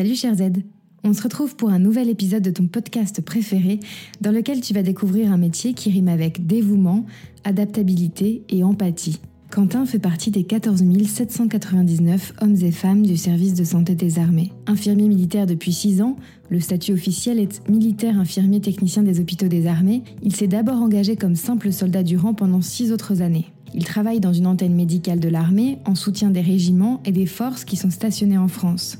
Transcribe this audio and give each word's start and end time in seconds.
Salut 0.00 0.16
cher 0.16 0.34
Z 0.34 0.44
On 1.04 1.12
se 1.12 1.22
retrouve 1.22 1.56
pour 1.56 1.68
un 1.68 1.78
nouvel 1.78 2.08
épisode 2.08 2.42
de 2.42 2.50
ton 2.50 2.68
podcast 2.68 3.20
préféré 3.20 3.80
dans 4.22 4.32
lequel 4.32 4.62
tu 4.62 4.72
vas 4.72 4.82
découvrir 4.82 5.30
un 5.30 5.36
métier 5.36 5.74
qui 5.74 5.90
rime 5.90 6.08
avec 6.08 6.46
dévouement, 6.46 7.04
adaptabilité 7.44 8.42
et 8.48 8.64
empathie. 8.64 9.20
Quentin 9.50 9.84
fait 9.84 9.98
partie 9.98 10.30
des 10.30 10.44
14 10.44 10.84
799 11.04 12.34
hommes 12.40 12.56
et 12.62 12.70
femmes 12.70 13.04
du 13.04 13.16
service 13.16 13.54
de 13.54 13.64
santé 13.64 13.96
des 13.96 14.20
armées. 14.20 14.52
Infirmier 14.68 15.08
militaire 15.08 15.46
depuis 15.46 15.72
6 15.72 16.02
ans, 16.02 16.14
le 16.50 16.60
statut 16.60 16.92
officiel 16.92 17.40
est 17.40 17.68
militaire 17.68 18.16
infirmier 18.16 18.60
technicien 18.60 19.02
des 19.02 19.18
hôpitaux 19.18 19.48
des 19.48 19.66
armées, 19.66 20.04
il 20.22 20.36
s'est 20.36 20.46
d'abord 20.46 20.80
engagé 20.80 21.16
comme 21.16 21.34
simple 21.34 21.72
soldat 21.72 22.04
du 22.04 22.16
rang 22.16 22.32
pendant 22.32 22.62
6 22.62 22.92
autres 22.92 23.22
années. 23.22 23.46
Il 23.74 23.84
travaille 23.84 24.20
dans 24.20 24.32
une 24.32 24.46
antenne 24.46 24.74
médicale 24.74 25.18
de 25.18 25.28
l'armée 25.28 25.78
en 25.84 25.96
soutien 25.96 26.30
des 26.30 26.42
régiments 26.42 27.00
et 27.04 27.10
des 27.10 27.26
forces 27.26 27.64
qui 27.64 27.76
sont 27.76 27.90
stationnées 27.90 28.38
en 28.38 28.48
France. 28.48 28.98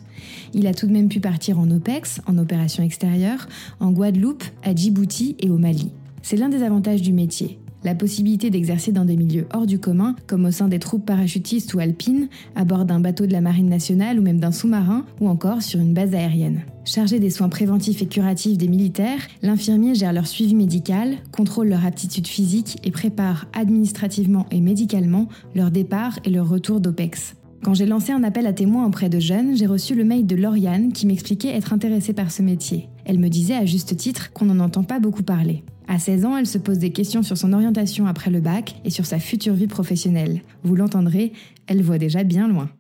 Il 0.53 0.67
a 0.67 0.75
tout 0.75 0.89
de 0.89 0.93
même 0.93 1.09
pu 1.09 1.21
partir 1.21 1.61
en 1.61 1.71
OPEX, 1.71 2.23
en 2.27 2.37
opération 2.39 2.83
extérieure, 2.83 3.47
en 3.79 3.93
Guadeloupe, 3.93 4.43
à 4.65 4.75
Djibouti 4.75 5.37
et 5.39 5.49
au 5.49 5.59
Mali. 5.59 5.93
C'est 6.23 6.37
l'un 6.37 6.49
des 6.49 6.65
avantages 6.65 7.03
du 7.03 7.13
métier 7.13 7.61
la 7.85 7.95
possibilité 7.95 8.51
d'exercer 8.51 8.93
dans 8.93 9.05
des 9.05 9.17
milieux 9.17 9.47
hors 9.53 9.67
du 9.67 9.79
commun, 9.79 10.15
comme 10.27 10.45
au 10.45 10.51
sein 10.51 10.69
des 10.69 10.79
troupes 10.79 11.07
parachutistes 11.07 11.75
ou 11.75 11.79
alpines, 11.79 12.29
à 12.55 12.65
bord 12.65 12.85
d'un 12.85 13.01
bateau 13.01 13.27
de 13.27 13.33
la 13.33 13.41
Marine 13.41 13.69
nationale 13.69 14.19
ou 14.19 14.23
même 14.23 14.41
d'un 14.41 14.53
sous-marin, 14.53 15.05
ou 15.21 15.29
encore 15.29 15.63
sur 15.63 15.81
une 15.81 15.95
base 15.95 16.15
aérienne. 16.15 16.63
Chargé 16.85 17.21
des 17.21 17.31
soins 17.31 17.49
préventifs 17.49 18.03
et 18.03 18.07
curatifs 18.07 18.59
des 18.59 18.69
militaires, 18.69 19.21
l'infirmier 19.43 19.95
gère 19.95 20.13
leur 20.13 20.27
suivi 20.27 20.55
médical, 20.55 21.17
contrôle 21.31 21.69
leur 21.69 21.85
aptitude 21.85 22.27
physique 22.27 22.79
et 22.85 22.91
prépare 22.91 23.47
administrativement 23.53 24.47
et 24.51 24.61
médicalement 24.61 25.29
leur 25.55 25.71
départ 25.71 26.19
et 26.25 26.31
leur 26.31 26.49
retour 26.49 26.81
d'OPEX. 26.81 27.37
Quand 27.63 27.75
j'ai 27.75 27.85
lancé 27.85 28.13
un 28.13 28.25
appel 28.25 28.47
à 28.47 28.55
témoins 28.55 28.87
auprès 28.87 29.11
de 29.11 29.19
jeunes, 29.19 29.55
j'ai 29.55 29.67
reçu 29.67 29.95
le 29.95 30.05
mail 30.05 30.27
de 30.27 30.35
Lauriane 30.35 30.93
qui 30.95 31.07
m'expliquait 31.07 31.55
être 31.55 31.75
intéressée 31.75 32.15
par 32.15 32.31
ce 32.31 32.41
métier. 32.41 32.89
Elle 33.05 33.19
me 33.19 33.29
disait 33.29 33.55
à 33.55 33.67
juste 33.67 33.97
titre 33.97 34.33
qu'on 34.33 34.47
n'en 34.47 34.65
entend 34.65 34.83
pas 34.83 34.99
beaucoup 34.99 35.23
parler. 35.23 35.63
À 35.93 35.99
16 35.99 36.25
ans, 36.25 36.37
elle 36.37 36.47
se 36.47 36.57
pose 36.57 36.79
des 36.79 36.93
questions 36.93 37.25
sur 37.25 37.37
son 37.37 37.53
orientation 37.53 38.07
après 38.07 38.31
le 38.31 38.39
bac 38.39 38.77
et 38.85 38.91
sur 38.91 39.07
sa 39.07 39.19
future 39.19 39.55
vie 39.55 39.67
professionnelle. 39.67 40.43
Vous 40.63 40.77
l'entendrez, 40.77 41.33
elle 41.67 41.83
voit 41.83 41.99
déjà 41.99 42.23
bien 42.23 42.47
loin. 42.47 42.71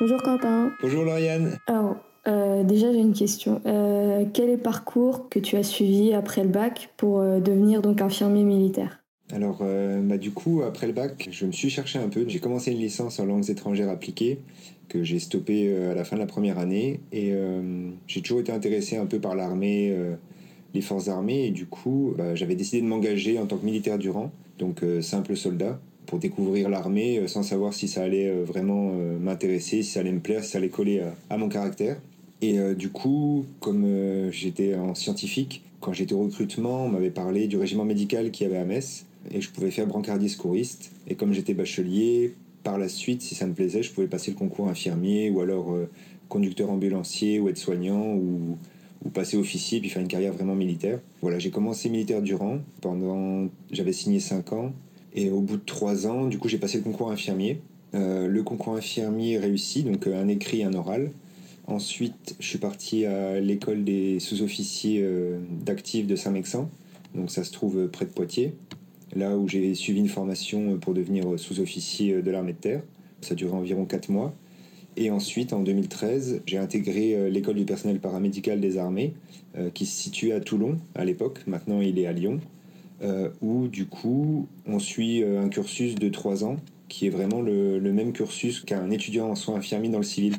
Bonjour 0.00 0.22
Quentin. 0.22 0.70
Bonjour 0.82 1.04
Lauriane. 1.04 1.56
Alors, 1.66 1.96
euh, 2.28 2.62
déjà 2.62 2.92
j'ai 2.92 2.98
une 3.00 3.14
question. 3.14 3.62
Euh, 3.64 4.26
quel 4.34 4.50
est 4.50 4.56
le 4.56 4.62
parcours 4.62 5.30
que 5.30 5.38
tu 5.38 5.56
as 5.56 5.62
suivi 5.62 6.12
après 6.12 6.42
le 6.42 6.50
bac 6.50 6.92
pour 6.98 7.20
euh, 7.20 7.40
devenir 7.40 7.80
donc 7.80 8.02
infirmier 8.02 8.44
militaire? 8.44 8.99
Alors, 9.32 9.62
bah, 10.02 10.18
du 10.18 10.32
coup, 10.32 10.62
après 10.62 10.86
le 10.86 10.92
bac, 10.92 11.28
je 11.30 11.46
me 11.46 11.52
suis 11.52 11.70
cherché 11.70 11.98
un 11.98 12.08
peu. 12.08 12.24
J'ai 12.26 12.40
commencé 12.40 12.72
une 12.72 12.78
licence 12.78 13.20
en 13.20 13.26
langues 13.26 13.48
étrangères 13.48 13.88
appliquées 13.88 14.38
que 14.90 15.04
j'ai 15.04 15.20
stoppé 15.20 15.68
euh, 15.68 15.92
à 15.92 15.94
la 15.94 16.04
fin 16.04 16.16
de 16.16 16.20
la 16.20 16.26
première 16.26 16.58
année. 16.58 17.00
Et 17.12 17.30
euh, 17.32 17.88
j'ai 18.06 18.20
toujours 18.20 18.40
été 18.40 18.52
intéressé 18.52 18.98
un 18.98 19.06
peu 19.06 19.18
par 19.18 19.34
l'armée, 19.34 19.90
euh, 19.92 20.16
les 20.74 20.82
forces 20.82 21.08
armées. 21.08 21.46
Et 21.46 21.50
du 21.50 21.64
coup, 21.64 22.12
bah, 22.18 22.34
j'avais 22.34 22.56
décidé 22.56 22.82
de 22.82 22.86
m'engager 22.86 23.38
en 23.38 23.46
tant 23.46 23.56
que 23.56 23.64
militaire 23.64 23.96
du 23.96 24.10
rang, 24.10 24.30
donc 24.58 24.84
simple 25.00 25.36
soldat, 25.36 25.80
pour 26.04 26.18
découvrir 26.18 26.68
l'armée 26.68 27.26
sans 27.28 27.42
savoir 27.42 27.72
si 27.72 27.88
ça 27.88 28.02
allait 28.02 28.30
vraiment 28.42 28.92
m'intéresser, 29.20 29.82
si 29.82 29.92
ça 29.92 30.00
allait 30.00 30.12
me 30.12 30.20
plaire, 30.20 30.44
si 30.44 30.50
ça 30.50 30.58
allait 30.58 30.68
coller 30.68 31.02
à, 31.30 31.38
mon 31.38 31.48
caractère. 31.48 31.96
Et 32.42 32.58
du 32.74 32.90
coup, 32.90 33.46
comme 33.60 34.30
j'étais 34.30 34.74
en 34.74 34.94
scientifique, 34.94 35.62
quand 35.80 35.94
j'étais 35.94 36.12
au 36.12 36.24
recrutement, 36.24 36.84
on 36.84 36.88
m'avait 36.88 37.10
parlé 37.10 37.46
du 37.46 37.56
régiment 37.56 37.86
médical 37.86 38.30
qui 38.30 38.44
avait 38.44 38.58
à 38.58 38.64
Metz 38.64 39.06
et 39.30 39.40
je 39.40 39.50
pouvais 39.50 39.70
faire 39.70 39.86
brancardier 39.86 40.28
secouriste. 40.28 40.92
Et 41.06 41.14
comme 41.14 41.32
j'étais 41.32 41.54
bachelier, 41.54 42.34
par 42.62 42.78
la 42.78 42.88
suite, 42.88 43.22
si 43.22 43.34
ça 43.34 43.46
me 43.46 43.54
plaisait, 43.54 43.82
je 43.82 43.92
pouvais 43.92 44.06
passer 44.06 44.30
le 44.30 44.36
concours 44.36 44.68
infirmier 44.68 45.30
ou 45.30 45.40
alors 45.40 45.72
euh, 45.72 45.88
conducteur 46.28 46.70
ambulancier 46.70 47.40
ou 47.40 47.48
aide-soignant 47.48 48.14
ou, 48.14 48.56
ou, 49.04 49.08
passer 49.10 49.36
officier 49.36 49.80
puis 49.80 49.88
faire 49.88 50.02
une 50.02 50.08
carrière 50.08 50.32
vraiment 50.32 50.54
militaire. 50.54 51.00
Voilà, 51.22 51.38
j'ai 51.38 51.50
commencé 51.50 51.88
militaire 51.88 52.22
durant 52.22 52.58
pendant, 52.80 53.48
j'avais 53.70 53.92
signé 53.92 54.20
5 54.20 54.52
ans 54.52 54.72
et 55.14 55.30
au 55.30 55.40
bout 55.40 55.56
de 55.56 55.64
3 55.64 56.06
ans, 56.06 56.26
du 56.26 56.38
coup, 56.38 56.48
j'ai 56.48 56.58
passé 56.58 56.78
le 56.78 56.84
concours 56.84 57.10
infirmier. 57.10 57.60
Euh, 57.94 58.28
le 58.28 58.42
concours 58.44 58.76
infirmier 58.76 59.38
réussi, 59.38 59.82
donc 59.82 60.06
euh, 60.06 60.22
un 60.22 60.28
écrit, 60.28 60.62
un 60.62 60.74
oral. 60.74 61.10
Ensuite, 61.66 62.36
je 62.40 62.46
suis 62.46 62.58
parti 62.58 63.06
à 63.06 63.40
l'école 63.40 63.84
des 63.84 64.18
sous-officiers 64.18 65.06
d'actifs 65.64 66.08
de 66.08 66.16
Saint-Mexan, 66.16 66.68
donc 67.14 67.30
ça 67.30 67.44
se 67.44 67.52
trouve 67.52 67.86
près 67.86 68.06
de 68.06 68.10
Poitiers 68.10 68.54
là 69.14 69.36
où 69.36 69.48
j'ai 69.48 69.74
suivi 69.74 70.00
une 70.00 70.08
formation 70.08 70.78
pour 70.78 70.94
devenir 70.94 71.38
sous-officier 71.38 72.22
de 72.22 72.30
l'armée 72.30 72.52
de 72.52 72.58
terre. 72.58 72.82
Ça 73.20 73.34
duré 73.34 73.52
environ 73.52 73.84
4 73.84 74.08
mois. 74.08 74.34
Et 74.96 75.10
ensuite, 75.10 75.52
en 75.52 75.60
2013, 75.60 76.42
j'ai 76.46 76.58
intégré 76.58 77.14
euh, 77.14 77.30
l'école 77.30 77.56
du 77.56 77.64
personnel 77.64 78.00
paramédical 78.00 78.60
des 78.60 78.76
armées, 78.76 79.14
euh, 79.56 79.70
qui 79.70 79.86
se 79.86 80.00
situait 80.00 80.32
à 80.32 80.40
Toulon 80.40 80.78
à 80.94 81.04
l'époque. 81.04 81.40
Maintenant, 81.46 81.80
il 81.80 81.98
est 81.98 82.06
à 82.06 82.12
Lyon, 82.12 82.40
euh, 83.02 83.30
où 83.40 83.68
du 83.68 83.86
coup, 83.86 84.48
on 84.66 84.78
suit 84.78 85.22
un 85.24 85.48
cursus 85.48 85.94
de 85.94 86.08
3 86.08 86.44
ans, 86.44 86.56
qui 86.88 87.06
est 87.06 87.10
vraiment 87.10 87.40
le, 87.40 87.80
même 87.80 88.12
cursus 88.12 88.60
qu'un 88.60 88.90
étudiant 88.90 89.30
en 89.30 89.36
soins 89.36 89.56
infirmiers 89.56 89.90
dans 89.90 89.98
le 89.98 90.04
civil. 90.04 90.36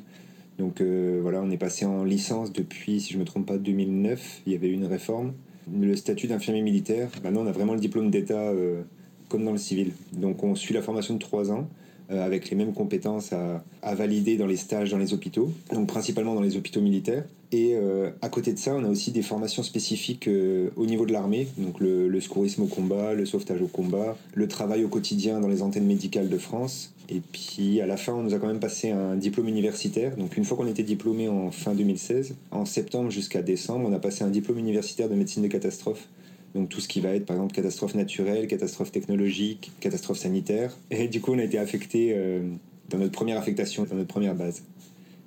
Donc 0.60 0.82
voilà, 0.82 1.42
on 1.42 1.50
est 1.50 1.58
passé 1.58 1.86
en 1.86 2.04
licence 2.04 2.52
depuis, 2.52 3.00
si 3.00 3.14
je 3.14 3.18
ne 3.18 3.22
me 3.22 3.26
trompe 3.26 3.48
pas, 3.48 3.58
2009. 3.58 4.42
Il 4.46 4.52
y 4.52 4.56
avait 4.56 4.68
eu 4.68 4.74
une 4.74 4.86
réforme 4.86 5.34
le 5.80 5.96
statut 5.96 6.28
d'infirmier 6.28 6.62
militaire, 6.62 7.10
maintenant 7.24 7.42
on 7.42 7.48
a 7.48 7.52
vraiment 7.52 7.74
le 7.74 7.80
diplôme 7.80 8.10
d'État 8.10 8.50
euh, 8.50 8.82
comme 9.30 9.46
dans 9.46 9.52
le 9.52 9.58
civil. 9.58 9.92
Donc 10.14 10.44
on 10.44 10.56
suit 10.56 10.74
la 10.74 10.82
formation 10.82 11.14
de 11.14 11.20
trois 11.20 11.52
ans 11.52 11.68
euh, 12.12 12.26
avec 12.26 12.50
les 12.50 12.56
mêmes 12.56 12.74
compétences 12.74 13.34
à, 13.34 13.96
valider 13.96 14.38
dans 14.38 14.48
les 14.48 14.58
stages 14.58 14.92
dans 14.92 14.98
les 14.98 15.14
hôpitaux, 15.14 15.52
donc 15.72 15.88
principalement 15.88 16.36
dans 16.36 16.42
les 16.42 16.58
hôpitaux 16.58 16.82
militaires. 16.82 17.24
Et 17.52 17.76
euh, 17.76 18.12
à 18.22 18.30
côté 18.30 18.54
de 18.54 18.58
ça, 18.58 18.74
on 18.76 18.84
a 18.86 18.88
aussi 18.88 19.12
des 19.12 19.22
formations 19.22 19.64
spécifiques 19.64 20.30
au 20.76 20.86
niveau 20.86 21.06
de 21.06 21.12
l'armée, 21.12 21.48
donc 21.58 21.80
le, 21.82 22.08
le, 22.08 22.22
secourisme 22.22 22.64
au 22.64 22.68
combat, 22.68 23.14
le 23.14 23.26
sauvetage 23.26 23.62
au 23.62 23.68
combat, 23.68 24.18
le 24.34 24.48
travail 24.48 24.86
au 24.86 24.88
quotidien 24.88 25.42
dans 25.42 25.50
les 25.50 25.62
antennes 25.62 25.86
médicales 25.86 26.30
de 26.30 26.38
France, 26.38 26.94
et 27.12 27.20
puis 27.20 27.82
à 27.82 27.88
la 27.88 27.98
fin, 27.98 28.14
on 28.14 28.24
nous 28.24 28.34
a 28.34 28.40
quand 28.40 28.48
même 28.48 28.62
passé 28.62 28.90
un 28.90 29.18
diplôme 29.18 29.50
universitaire. 29.50 30.16
Donc 30.16 30.38
une 30.38 30.46
fois 30.46 30.56
qu'on 30.56 30.68
était 30.68 30.82
diplômé 30.82 31.28
en 31.28 31.52
fin 31.52 31.74
2016, 31.74 32.36
en 32.52 32.64
septembre 32.64 33.12
jusqu'à 33.12 33.42
décembre, 33.42 33.90
on 33.90 33.94
a 33.94 34.00
passé 34.00 34.24
un 34.24 34.30
diplôme 34.30 34.58
universitaire 34.60 35.10
de 35.10 35.16
médecine 35.16 35.44
de 35.44 35.50
catastrophe. 35.50 36.08
Donc 36.56 36.70
tout 36.70 36.80
ce 36.80 36.88
qui 36.88 37.02
va 37.02 37.10
être 37.10 37.26
par 37.26 37.36
exemple 37.36 37.54
catastrophe 37.54 37.96
naturelle, 37.96 38.48
catastrophe 38.48 38.94
technologique, 38.94 39.74
catastrophe 39.82 40.20
sanitaire. 40.20 40.78
Et 40.90 41.10
du 41.10 41.20
coup, 41.20 41.34
on 41.34 41.40
a 41.40 41.44
été 41.44 41.58
affecté 41.58 42.14
euh, 42.16 42.50
dans 42.90 42.98
notre 42.98 43.12
première 43.12 43.38
affectation, 43.38 43.84
dans 43.84 43.96
notre 43.96 44.08
première 44.08 44.36
base. 44.36 44.64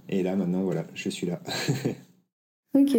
Et 0.08 0.22
là, 0.22 0.36
maintenant, 0.36 0.62
voilà, 0.62 0.86
je 0.94 1.10
suis 1.10 1.26
là. 1.26 1.38
ok. 2.74 2.96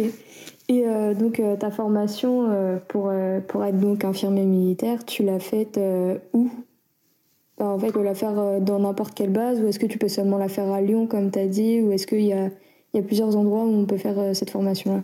Et 0.68 0.86
euh, 0.86 1.14
donc 1.14 1.38
euh, 1.38 1.56
ta 1.56 1.70
formation 1.70 2.80
pour, 2.88 3.12
pour 3.48 3.64
être 3.64 3.78
donc 3.78 4.04
infirmier 4.04 4.44
militaire, 4.44 5.04
tu 5.04 5.22
l'as 5.22 5.38
faite 5.38 5.78
où? 6.32 6.50
En 7.58 7.78
fait, 7.78 7.90
peux 7.90 8.02
la 8.02 8.14
faire 8.14 8.38
euh, 8.38 8.60
dans 8.60 8.78
n'importe 8.78 9.14
quelle 9.14 9.30
base 9.30 9.60
ou 9.60 9.66
est-ce 9.66 9.78
que 9.78 9.86
tu 9.86 9.98
peux 9.98 10.08
seulement 10.08 10.36
la 10.36 10.48
faire 10.48 10.70
à 10.70 10.82
Lyon, 10.82 11.06
comme 11.06 11.30
tu 11.30 11.38
as 11.38 11.46
dit, 11.46 11.80
ou 11.80 11.92
est-ce 11.92 12.06
qu'il 12.06 12.22
y 12.22 12.32
a, 12.32 12.50
y 12.92 12.98
a 12.98 13.02
plusieurs 13.02 13.34
endroits 13.36 13.64
où 13.64 13.72
on 13.72 13.86
peut 13.86 13.96
faire 13.96 14.18
euh, 14.18 14.34
cette 14.34 14.50
formation-là? 14.50 15.02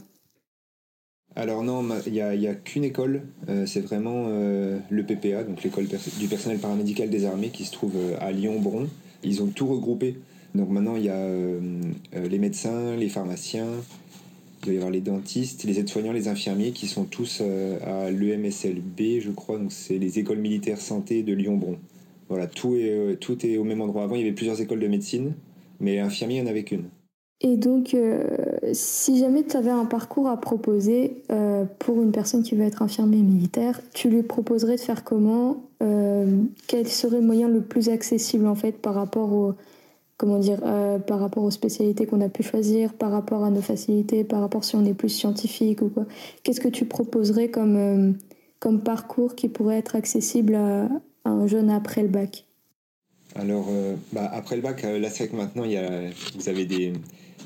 Alors 1.34 1.62
non, 1.62 1.82
il 2.06 2.12
n'y 2.12 2.20
a, 2.20 2.54
qu'une 2.54 2.84
école, 2.84 3.22
euh, 3.48 3.64
c'est 3.64 3.80
vraiment 3.80 4.26
le 4.28 5.02
PPA, 5.02 5.44
donc 5.44 5.62
l'école 5.62 5.86
du 6.18 6.28
personnel 6.28 6.58
paramédical 6.58 7.08
des 7.08 7.24
armées 7.24 7.48
qui 7.48 7.64
se 7.64 7.72
trouve 7.72 7.94
à 8.20 8.32
Lyon-Bron. 8.32 8.86
Ils 9.22 9.42
ont 9.42 9.46
tout 9.46 9.66
regroupé. 9.66 10.16
Donc 10.54 10.68
maintenant 10.68 10.94
il 10.96 11.04
y 11.04 11.08
a 11.08 11.26
les 12.12 12.38
médecins, 12.38 12.94
les 12.96 13.08
pharmaciens, 13.08 13.64
il 14.62 14.66
doit 14.66 14.74
y 14.74 14.76
avoir 14.76 14.90
les 14.90 15.00
dentistes, 15.00 15.64
les 15.64 15.80
aides-soignants, 15.80 16.12
les 16.12 16.28
infirmiers 16.28 16.72
qui 16.72 16.86
sont 16.86 17.04
tous 17.04 17.40
à 17.40 18.10
l'EMSLB, 18.10 19.20
je 19.20 19.30
crois, 19.30 19.58
donc 19.58 19.72
c'est 19.72 19.98
les 19.98 20.18
écoles 20.18 20.38
militaires 20.38 20.80
santé 20.80 21.22
de 21.22 21.32
Lyon-Bron. 21.32 21.78
Voilà, 22.32 22.46
tout 22.46 22.76
est, 22.76 22.88
euh, 22.88 23.14
tout 23.14 23.46
est 23.46 23.58
au 23.58 23.64
même 23.64 23.82
endroit. 23.82 24.04
Avant, 24.04 24.14
il 24.14 24.22
y 24.22 24.24
avait 24.24 24.32
plusieurs 24.32 24.58
écoles 24.58 24.80
de 24.80 24.88
médecine, 24.88 25.34
mais 25.80 25.98
infirmier, 25.98 26.38
il 26.38 26.42
n'y 26.42 26.48
en 26.48 26.50
avait 26.50 26.64
qu'une. 26.64 26.84
Et 27.42 27.58
donc, 27.58 27.92
euh, 27.92 28.24
si 28.72 29.18
jamais 29.18 29.42
tu 29.44 29.54
avais 29.54 29.70
un 29.70 29.84
parcours 29.84 30.28
à 30.28 30.40
proposer 30.40 31.24
euh, 31.30 31.66
pour 31.78 32.00
une 32.00 32.10
personne 32.10 32.42
qui 32.42 32.54
veut 32.54 32.64
être 32.64 32.80
infirmier 32.80 33.20
militaire, 33.20 33.82
tu 33.92 34.08
lui 34.08 34.22
proposerais 34.22 34.76
de 34.76 34.80
faire 34.80 35.04
comment 35.04 35.62
Quel 36.68 36.88
serait 36.88 37.20
le 37.20 37.26
moyen 37.26 37.48
le 37.48 37.60
plus 37.60 37.90
accessible 37.90 38.46
en 38.46 38.54
fait 38.54 38.78
par 38.78 38.94
rapport 38.94 39.30
au, 39.32 39.54
comment 40.16 40.38
dire, 40.38 40.60
par 41.06 41.18
rapport 41.18 41.42
aux 41.42 41.50
spécialités 41.50 42.06
qu'on 42.06 42.20
a 42.20 42.28
pu 42.28 42.42
choisir, 42.42 42.92
par 42.92 43.10
rapport 43.10 43.44
à 43.44 43.50
nos 43.50 43.62
facilités, 43.62 44.24
par 44.24 44.40
rapport 44.40 44.62
si 44.64 44.76
on 44.76 44.84
est 44.84 44.94
plus 44.94 45.08
scientifique 45.08 45.82
ou 45.82 45.88
quoi 45.88 46.06
Qu'est-ce 46.42 46.60
que 46.60 46.68
tu 46.68 46.84
proposerais 46.84 47.48
comme, 47.48 48.16
comme 48.62 48.80
parcours 48.80 49.34
qui 49.34 49.48
pourrait 49.48 49.78
être 49.78 49.96
accessible 49.96 50.54
à, 50.54 50.88
un 51.24 51.46
jeune 51.48 51.68
après 51.68 52.02
le 52.02 52.08
bac? 52.08 52.46
Alors, 53.34 53.66
euh, 53.70 53.96
bah, 54.12 54.30
après 54.32 54.56
le 54.56 54.62
bac, 54.62 54.84
euh, 54.84 54.98
là, 54.98 55.10
c'est 55.10 55.28
que 55.28 55.36
maintenant, 55.36 55.64
il 55.64 55.72
y 55.72 55.76
a, 55.76 56.10
vous 56.36 56.48
avez 56.48 56.64
des, 56.64 56.92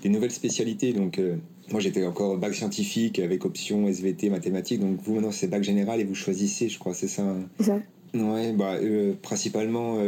des 0.03 0.09
nouvelles 0.09 0.33
spécialités. 0.33 0.93
Donc, 0.93 1.19
euh, 1.19 1.37
moi, 1.71 1.81
j'étais 1.81 2.05
encore 2.05 2.37
bac 2.37 2.55
scientifique 2.55 3.19
avec 3.19 3.45
option 3.45 3.89
SVT, 3.89 4.29
mathématiques. 4.31 4.81
Donc, 4.81 4.99
vous, 5.03 5.15
maintenant, 5.15 5.33
c'est 5.33 5.47
bac 5.47 5.63
général 5.63 6.01
et 6.01 6.05
vous 6.05 6.15
choisissez, 6.15 6.69
je 6.69 6.79
crois, 6.79 6.93
c'est 6.93 7.09
ça, 7.09 7.23
hein? 7.23 7.49
Ça. 7.61 7.79
Ouais, 8.21 8.53
bah, 8.53 8.77
principalement 9.23 9.99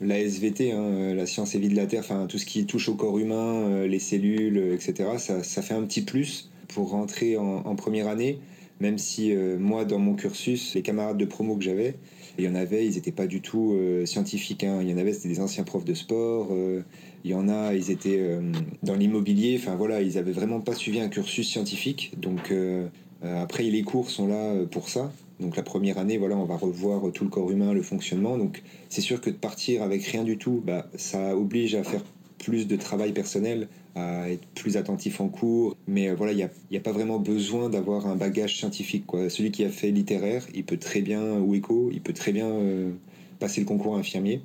la 0.00 0.18
SVT, 0.18 0.72
hein, 0.72 1.14
la 1.14 1.26
science 1.26 1.54
et 1.54 1.58
vie 1.58 1.68
de 1.68 1.76
la 1.76 1.86
Terre, 1.86 2.00
enfin 2.00 2.26
tout 2.26 2.38
ce 2.38 2.46
qui 2.46 2.66
touche 2.66 2.88
au 2.88 2.94
corps 2.94 3.18
humain, 3.18 3.86
les 3.86 3.98
cellules, 3.98 4.72
etc. 4.72 5.10
Ça, 5.18 5.42
ça, 5.42 5.62
fait 5.62 5.74
un 5.74 5.82
petit 5.82 6.02
plus 6.02 6.50
pour 6.68 6.90
rentrer 6.90 7.36
en, 7.36 7.74
première 7.76 8.08
année, 8.08 8.38
même 8.80 8.98
si 8.98 9.34
moi, 9.58 9.84
dans 9.84 9.98
mon 9.98 10.14
cursus, 10.14 10.74
les 10.74 10.82
camarades 10.82 11.18
de 11.18 11.24
promo 11.24 11.56
que 11.56 11.64
j'avais, 11.64 11.94
il 12.38 12.44
y 12.44 12.48
en 12.48 12.54
avait, 12.54 12.86
ils 12.86 12.94
n'étaient 12.94 13.12
pas 13.12 13.26
du 13.26 13.40
tout 13.40 13.72
euh, 13.74 14.04
scientifiques. 14.04 14.64
Hein. 14.64 14.80
Il 14.82 14.90
y 14.90 14.92
en 14.92 14.98
avait, 14.98 15.12
c'était 15.12 15.28
des 15.28 15.40
anciens 15.40 15.64
profs 15.64 15.84
de 15.84 15.94
sport. 15.94 16.48
Euh, 16.50 16.82
il 17.24 17.30
y 17.30 17.34
en 17.34 17.48
a, 17.48 17.74
ils 17.74 17.90
étaient 17.90 18.18
euh, 18.18 18.40
dans 18.82 18.94
l'immobilier. 18.94 19.58
Enfin 19.58 19.74
voilà, 19.74 20.02
ils 20.02 20.18
avaient 20.18 20.32
vraiment 20.32 20.60
pas 20.60 20.74
suivi 20.74 21.00
un 21.00 21.08
cursus 21.08 21.48
scientifique. 21.48 22.12
Donc 22.18 22.52
après, 23.22 23.64
les 23.64 23.82
cours 23.82 24.10
sont 24.10 24.28
là 24.28 24.54
pour 24.70 24.88
ça. 24.88 25.10
Donc 25.40 25.56
la 25.56 25.62
première 25.62 25.98
année, 25.98 26.16
voilà, 26.18 26.36
on 26.36 26.44
va 26.44 26.56
revoir 26.56 27.12
tout 27.12 27.24
le 27.24 27.30
corps 27.30 27.50
humain, 27.50 27.72
le 27.72 27.82
fonctionnement. 27.82 28.38
Donc 28.38 28.62
c'est 28.88 29.02
sûr 29.02 29.20
que 29.20 29.30
de 29.30 29.36
partir 29.36 29.82
avec 29.82 30.02
rien 30.04 30.24
du 30.24 30.38
tout, 30.38 30.62
bah, 30.64 30.86
ça 30.96 31.36
oblige 31.36 31.74
à 31.74 31.84
faire 31.84 32.02
plus 32.38 32.66
de 32.66 32.76
travail 32.76 33.12
personnel, 33.12 33.68
à 33.94 34.30
être 34.30 34.46
plus 34.54 34.76
attentif 34.76 35.20
en 35.20 35.28
cours. 35.28 35.76
Mais 35.86 36.08
euh, 36.08 36.14
voilà, 36.14 36.32
il 36.32 36.36
n'y 36.36 36.42
a, 36.42 36.50
a, 36.74 36.80
pas 36.80 36.92
vraiment 36.92 37.18
besoin 37.18 37.68
d'avoir 37.68 38.06
un 38.06 38.16
bagage 38.16 38.56
scientifique. 38.56 39.04
Celui 39.28 39.50
qui 39.50 39.64
a 39.64 39.68
fait 39.68 39.90
littéraire, 39.90 40.46
il 40.54 40.64
peut 40.64 40.76
très 40.76 41.00
bien, 41.00 41.38
ou 41.38 41.54
éco, 41.54 41.90
il 41.92 42.00
peut 42.00 42.12
très 42.12 42.32
bien 42.32 42.48
euh, 42.48 42.92
passer 43.38 43.60
le 43.60 43.66
concours 43.66 43.96
infirmier. 43.96 44.42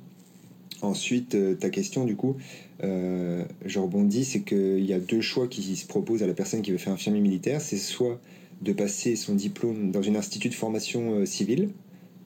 Ensuite, 0.80 1.34
euh, 1.34 1.54
ta 1.54 1.70
question, 1.70 2.04
du 2.04 2.16
coup, 2.16 2.36
je 2.80 3.78
rebondis, 3.78 4.24
c'est 4.24 4.40
qu'il 4.40 4.84
y 4.84 4.92
a 4.92 4.98
deux 4.98 5.20
choix 5.20 5.46
qui 5.46 5.76
se 5.76 5.86
proposent 5.86 6.24
à 6.24 6.26
la 6.26 6.34
personne 6.34 6.62
qui 6.62 6.72
veut 6.72 6.78
faire 6.78 6.92
infirmier 6.92 7.20
militaire. 7.20 7.60
C'est 7.60 7.76
soit 7.76 8.20
de 8.62 8.72
passer 8.72 9.16
son 9.16 9.34
diplôme 9.34 9.90
dans 9.90 10.08
un 10.08 10.14
institut 10.14 10.48
de 10.48 10.54
formation 10.54 11.26
civile, 11.26 11.70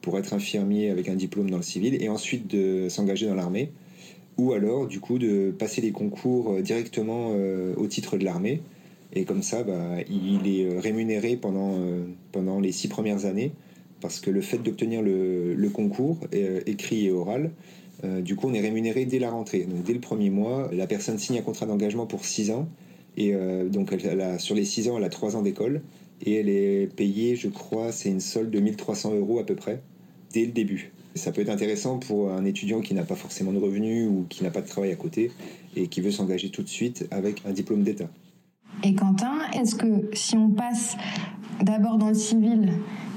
pour 0.03 0.19
être 0.19 0.35
infirmier 0.35 0.91
avec 0.91 1.09
un 1.09 1.17
diplôme 1.17 1.51
dans 1.51 1.57
le 1.57 1.63
civil, 1.63 2.01
et 2.03 2.09
ensuite 2.09 2.47
de 2.47 2.89
s'engager 2.89 3.27
dans 3.27 3.35
l'armée 3.35 3.73
ou 4.39 4.53
alors 4.53 4.87
du 4.87 5.01
coup 5.01 5.19
de 5.19 5.55
passer 5.57 5.81
les 5.81 5.93
concours 5.93 6.53
euh, 6.53 6.63
directement 6.63 7.33
euh, 7.33 7.75
au 7.77 7.87
titre 7.87 8.17
de 8.17 8.25
l'armée. 8.25 8.61
Et 9.13 9.25
comme 9.25 9.43
ça, 9.43 9.63
bah, 9.63 9.97
il 10.09 10.47
est 10.47 10.67
euh, 10.67 10.81
rémunéré 10.81 11.37
pendant, 11.37 11.79
pendant 12.33 12.61
les 12.61 12.73
six 12.73 12.89
premières 12.89 13.25
années, 13.25 13.53
parce 14.01 14.21
que 14.21 14.31
le 14.31 14.41
fait 14.41 14.59
d'obtenir 14.59 15.01
le, 15.01 15.69
concours 15.73 16.19
écrit 16.67 17.07
et 17.07 17.11
oral, 17.11 17.51
du 18.21 18.37
coup, 18.37 18.49
on 18.49 18.55
est 18.55 18.61
rémunéré 18.61 19.05
dès 19.05 19.19
la 19.19 19.31
rentrée. 19.31 19.61
Donc, 19.61 19.83
dès 19.85 19.95
le 19.95 20.01
premier 20.01 20.31
mois, 20.31 20.69
la 20.73 20.87
personne 20.87 21.19
signe 21.19 21.39
un 21.39 21.43
contrat 21.43 21.67
d'engagement 21.67 22.07
pour 22.07 22.25
six 22.25 22.51
ans. 22.51 22.69
Et 23.17 23.35
donc, 23.71 23.93
elle, 23.93 24.39
sur 24.39 24.55
les 24.55 24.65
six 24.65 24.89
ans, 24.89 24.99
elle 24.99 25.05
a 25.05 25.09
trois 25.09 25.35
ans 25.35 25.43
d'école. 25.43 25.81
Et 26.23 26.35
elle 26.35 26.49
est 26.49 26.93
payée, 26.95 27.37
je 27.37 27.49
crois, 27.49 27.93
c'est 27.93 28.09
une 28.09 28.21
solde 28.21 28.51
de 28.51 28.61
1300 28.61 29.15
euros 29.15 29.39
à 29.39 29.45
peu 29.45 29.55
près, 29.55 29.83
dès 30.33 30.47
le 30.47 30.53
début. 30.53 30.93
Ça 31.15 31.33
peut 31.33 31.41
être 31.41 31.51
intéressant 31.51 31.99
pour 31.99 32.31
un 32.31 32.45
étudiant 32.45 32.81
qui 32.81 32.95
n'a 32.95 33.05
pas 33.05 33.15
forcément 33.15 33.53
de 33.53 33.59
revenus 33.59 34.09
ou 34.09 34.27
qui 34.29 34.45
n'a 34.45 34.51
pas 34.51 34.61
de 34.61 34.67
travail 34.67 34.93
à 34.93 34.97
côté 34.97 35.31
et 35.75 35.89
qui 35.89 36.01
veut 36.01 36.11
s'engager 36.11 36.51
tout 36.51 36.63
de 36.63 36.69
suite 36.69 37.07
avec 37.11 37.43
un 37.47 37.53
diplôme 37.53 37.83
d'État. 37.83 38.09
Et 38.83 38.95
Quentin, 38.95 39.39
est-ce 39.55 39.75
que 39.75 40.11
si 40.13 40.37
on 40.37 40.51
passe 40.51 40.97
d'abord 41.63 41.97
dans 41.97 42.09
le 42.09 42.15
civil 42.15 42.73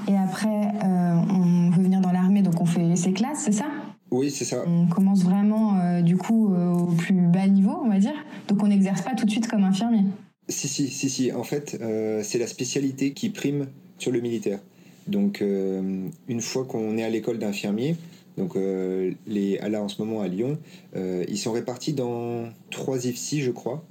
et 0.08 0.16
après 0.16 0.48
euh, 0.82 1.14
on 1.30 1.70
veut 1.70 1.82
venir 1.82 2.00
dans 2.00 2.12
l'armée, 2.12 2.42
donc 2.42 2.60
on 2.60 2.64
fait 2.64 2.96
ses 2.96 3.12
classes, 3.12 3.42
c'est 3.44 3.52
ça? 3.52 3.66
Oui, 4.10 4.30
c'est 4.30 4.44
ça. 4.44 4.64
On 4.66 4.86
commence 4.86 5.22
vraiment 5.22 5.78
euh, 5.78 6.00
du 6.00 6.16
coup 6.16 6.52
euh, 6.52 6.72
au 6.72 6.86
plus 6.86 7.14
bas 7.14 7.46
niveau, 7.46 7.78
on 7.84 7.88
va 7.88 7.98
dire. 7.98 8.14
Donc 8.48 8.62
on 8.62 8.68
n'exerce 8.68 9.02
pas 9.02 9.14
tout 9.14 9.26
de 9.26 9.30
suite 9.30 9.46
comme 9.46 9.64
infirmier. 9.64 10.04
Si, 10.48 10.68
si, 10.68 10.88
si, 10.88 11.10
si. 11.10 11.32
En 11.32 11.44
fait, 11.44 11.78
c'est 12.22 12.38
la 12.38 12.46
spécialité 12.46 13.12
qui 13.12 13.30
prime 13.30 13.68
sur 13.98 14.10
le 14.10 14.20
militaire. 14.20 14.58
Donc, 15.06 15.42
euh, 15.42 16.08
une 16.28 16.40
fois 16.40 16.64
qu'on 16.64 16.96
est 16.96 17.02
à 17.02 17.10
l'école 17.10 17.38
d'infirmiers, 17.38 17.96
donc 18.36 18.56
euh, 18.56 19.12
les, 19.26 19.58
là 19.58 19.82
en 19.82 19.88
ce 19.88 20.00
moment 20.00 20.22
à 20.22 20.28
Lyon, 20.28 20.58
euh, 20.96 21.24
ils 21.28 21.38
sont 21.38 21.52
répartis 21.52 21.92
dans 21.92 22.48
trois 22.70 23.04
IFSI, 23.04 23.42
je 23.42 23.50
crois, 23.50 23.84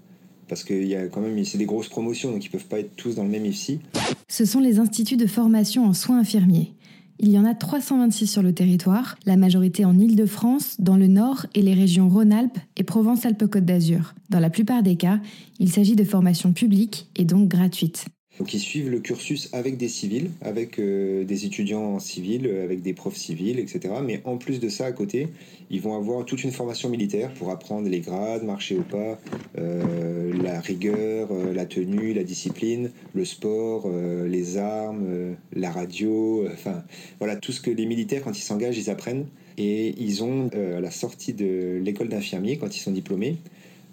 parce 0.48 0.64
qu'il 0.64 0.86
y 0.86 0.96
a 0.96 1.08
quand 1.08 1.22
même 1.22 1.44
c'est 1.46 1.58
des 1.58 1.66
grosses 1.66 1.90
promotions, 1.90 2.32
donc 2.32 2.44
ils 2.46 2.50
peuvent 2.50 2.66
pas 2.66 2.80
être 2.80 2.96
tous 2.96 3.16
dans 3.16 3.24
le 3.24 3.30
même 3.30 3.46
IFSI. 3.46 3.80
Ce 4.28 4.46
sont 4.46 4.60
les 4.60 4.80
instituts 4.80 5.18
de 5.18 5.28
formation 5.28 5.86
en 5.86 5.94
soins 5.94 6.20
infirmiers. 6.20 6.74
Il 7.22 7.32
y 7.32 7.38
en 7.38 7.44
a 7.44 7.54
326 7.54 8.28
sur 8.28 8.42
le 8.42 8.54
territoire, 8.54 9.18
la 9.26 9.36
majorité 9.36 9.84
en 9.84 10.00
Île-de-France, 10.00 10.80
dans 10.80 10.96
le 10.96 11.08
Nord 11.08 11.48
et 11.54 11.62
les 11.62 11.74
régions 11.74 12.08
Rhône-Alpes 12.08 12.58
et 12.78 12.84
Provence-Alpes-Côte 12.84 13.66
d'Azur. 13.66 14.14
Dans 14.30 14.40
la 14.40 14.50
plupart 14.50 14.84
des 14.84 14.96
cas, 14.96 15.20
il 15.60 15.70
s'agit 15.70 15.98
de 15.98 16.06
formations 16.06 16.54
publiques 16.54 17.10
et 17.18 17.26
donc 17.26 17.50
gratuites. 17.50 18.06
Donc 18.40 18.54
ils 18.54 18.60
suivent 18.60 18.90
le 18.90 19.00
cursus 19.02 19.50
avec 19.52 19.76
des 19.76 19.90
civils, 19.90 20.32
avec 20.42 20.80
euh, 20.80 21.26
des 21.26 21.46
étudiants 21.46 22.00
civils, 22.00 22.48
euh, 22.48 22.64
avec 22.64 22.82
des 22.82 22.94
profs 22.94 23.18
civils, 23.18 23.60
etc. 23.60 23.96
Mais 24.02 24.22
en 24.24 24.38
plus 24.38 24.62
de 24.62 24.70
ça, 24.70 24.86
à 24.86 24.94
côté, 24.94 25.28
ils 25.70 25.82
vont 25.82 25.98
avoir 25.98 26.24
toute 26.24 26.46
une 26.46 26.54
formation 26.54 26.90
militaire 26.90 27.34
pour 27.34 27.52
apprendre 27.52 27.90
les 27.90 28.00
grades, 28.00 28.44
marcher 28.44 28.78
au 28.78 28.84
pas, 28.84 29.20
euh, 29.58 30.32
la 30.42 30.62
rigueur, 30.62 31.28
la 31.54 31.66
tenue, 31.66 32.14
la 32.14 32.24
discipline, 32.24 32.92
le 33.14 33.26
sport, 33.26 33.90
les 34.26 34.58
armes, 34.58 35.36
la 35.54 35.72
radio, 35.72 36.48
enfin 36.52 36.84
voilà 37.20 37.36
tout 37.36 37.52
ce 37.52 37.60
que 37.60 37.70
les 37.70 37.86
militaires 37.86 38.24
quand 38.24 38.38
ils 38.38 38.42
s'engagent, 38.42 38.78
ils 38.78 38.90
apprennent. 38.90 39.26
Et 39.58 39.94
ils 39.98 40.24
ont 40.24 40.50
à 40.54 40.80
la 40.80 40.92
sortie 40.92 41.34
de 41.34 41.80
l'école 41.84 42.08
d'infirmier, 42.08 42.58
quand 42.58 42.76
ils 42.76 42.80
sont 42.80 42.92
diplômés, 42.92 43.38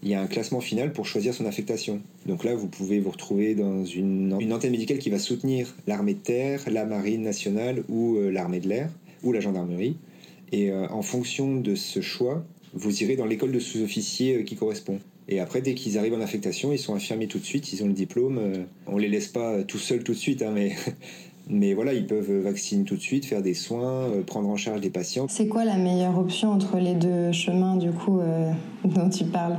il 0.07 0.11
y 0.11 0.15
a 0.15 0.21
un 0.21 0.29
classement 0.29 0.61
final 0.61 0.93
pour 0.93 1.05
choisir 1.05 1.35
son 1.35 1.47
affectation. 1.47 2.01
Donc 2.27 2.45
là, 2.45 2.55
vous 2.55 2.69
pouvez 2.69 3.01
vous 3.01 3.11
retrouver 3.11 3.57
dans 3.57 3.85
une, 3.85 4.33
antenne 4.53 4.71
médicale 4.71 4.99
qui 4.99 5.11
va 5.11 5.19
soutenir 5.19 5.75
l'armée 5.89 6.15
de 6.15 6.21
terre, 6.21 6.63
la 6.71 6.85
marine 6.85 7.23
nationale 7.23 7.83
ou 7.89 8.15
euh, 8.15 8.31
l'armée 8.31 8.61
de 8.61 8.69
l'air 8.69 8.89
ou 9.25 9.33
la 9.33 9.41
gendarmerie. 9.41 9.97
Et 10.53 10.71
euh, 10.71 10.87
en 10.91 11.03
fonction 11.03 11.57
de 11.57 11.75
ce 11.75 12.01
choix, 12.01 12.45
vous 12.73 13.03
irez 13.03 13.17
dans 13.17 13.27
l'école 13.27 13.51
de 13.51 13.59
sous-officiers 13.59 14.37
euh, 14.37 14.43
qui 14.45 14.55
correspond. 14.55 15.01
Et 15.29 15.41
après, 15.41 15.61
dès 15.61 15.75
qu'ils 15.75 15.99
arrivent 15.99 16.15
en 16.15 16.21
affectation, 16.21 16.73
ils 16.73 16.79
sont 16.79 16.95
infirmiers 16.95 17.27
tout 17.27 17.41
de 17.41 17.45
suite, 17.45 17.73
ils 17.73 17.83
ont 17.83 17.89
le 17.89 17.93
diplôme. 17.93 18.41
on 18.87 18.99
les 18.99 19.09
laisse 19.09 19.27
pas 19.27 19.65
tout 19.65 19.79
seuls 19.79 20.05
tout 20.05 20.13
de 20.13 20.19
suite, 20.19 20.41
hein, 20.41 20.53
mais, 20.55 20.77
mais 21.51 21.75
voilà, 21.75 21.95
ils 21.95 22.07
peuvent 22.07 22.31
vacciner 22.31 22.85
tout 22.85 22.95
de 22.95 23.01
suite, 23.01 23.25
faire 23.25 23.43
des 23.43 23.55
soins, 23.55 24.09
prendre 24.25 24.49
en 24.49 24.57
charge 24.57 24.81
des 24.83 24.91
patients. 24.91 25.27
C'est 25.29 25.49
quoi 25.49 25.65
la 25.65 25.79
meilleure 25.79 26.17
option 26.17 26.53
entre 26.53 26.79
les 26.79 26.95
deux 26.95 27.33
chemins, 27.33 27.75
du 27.75 27.91
coup, 27.91 28.21
dont 28.85 29.11
tu 29.11 29.25
parles? 29.25 29.57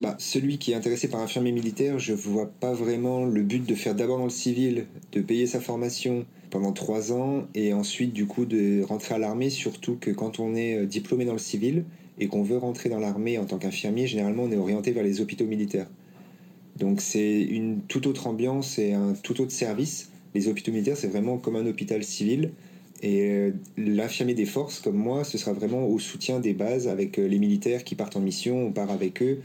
Bah, 0.00 0.14
celui 0.18 0.58
qui 0.58 0.72
est 0.72 0.74
intéressé 0.74 1.08
par 1.08 1.20
infirmier 1.20 1.50
militaire, 1.50 1.98
je 1.98 2.12
vois 2.12 2.46
pas 2.46 2.72
vraiment 2.72 3.24
le 3.24 3.42
but 3.42 3.66
de 3.66 3.74
faire 3.74 3.96
d'abord 3.96 4.18
dans 4.18 4.24
le 4.24 4.30
civil, 4.30 4.86
de 5.12 5.20
payer 5.20 5.46
sa 5.46 5.60
formation 5.60 6.24
pendant 6.50 6.72
trois 6.72 7.12
ans 7.12 7.48
et 7.54 7.72
ensuite 7.72 8.12
du 8.12 8.26
coup 8.26 8.44
de 8.44 8.82
rentrer 8.82 9.16
à 9.16 9.18
l'armée, 9.18 9.50
surtout 9.50 9.96
que 10.00 10.10
quand 10.10 10.38
on 10.38 10.54
est 10.54 10.78
euh, 10.78 10.86
diplômé 10.86 11.24
dans 11.24 11.32
le 11.32 11.38
civil 11.38 11.84
et 12.20 12.28
qu'on 12.28 12.42
veut 12.42 12.58
rentrer 12.58 12.88
dans 12.88 13.00
l'armée 13.00 13.38
en 13.38 13.44
tant 13.44 13.58
qu'infirmier, 13.58 14.06
généralement 14.06 14.44
on 14.44 14.52
est 14.52 14.56
orienté 14.56 14.92
vers 14.92 15.02
les 15.02 15.20
hôpitaux 15.20 15.46
militaires. 15.46 15.88
Donc 16.76 17.00
c'est 17.00 17.42
une 17.42 17.80
toute 17.82 18.06
autre 18.06 18.28
ambiance 18.28 18.78
et 18.78 18.92
un 18.92 19.14
tout 19.14 19.40
autre 19.40 19.50
service. 19.50 20.12
Les 20.34 20.46
hôpitaux 20.46 20.70
militaires, 20.70 20.96
c'est 20.96 21.08
vraiment 21.08 21.38
comme 21.38 21.56
un 21.56 21.66
hôpital 21.66 22.04
civil. 22.04 22.52
Et 23.02 23.22
euh, 23.30 23.50
l'infirmier 23.76 24.34
des 24.34 24.46
forces, 24.46 24.78
comme 24.80 24.96
moi, 24.96 25.24
ce 25.24 25.38
sera 25.38 25.52
vraiment 25.52 25.86
au 25.86 25.98
soutien 25.98 26.40
des 26.40 26.52
bases 26.52 26.86
avec 26.86 27.18
euh, 27.18 27.26
les 27.26 27.38
militaires 27.38 27.84
qui 27.84 27.94
partent 27.94 28.16
en 28.16 28.20
mission, 28.20 28.66
on 28.66 28.72
part 28.72 28.90
avec 28.90 29.22
eux, 29.22 29.40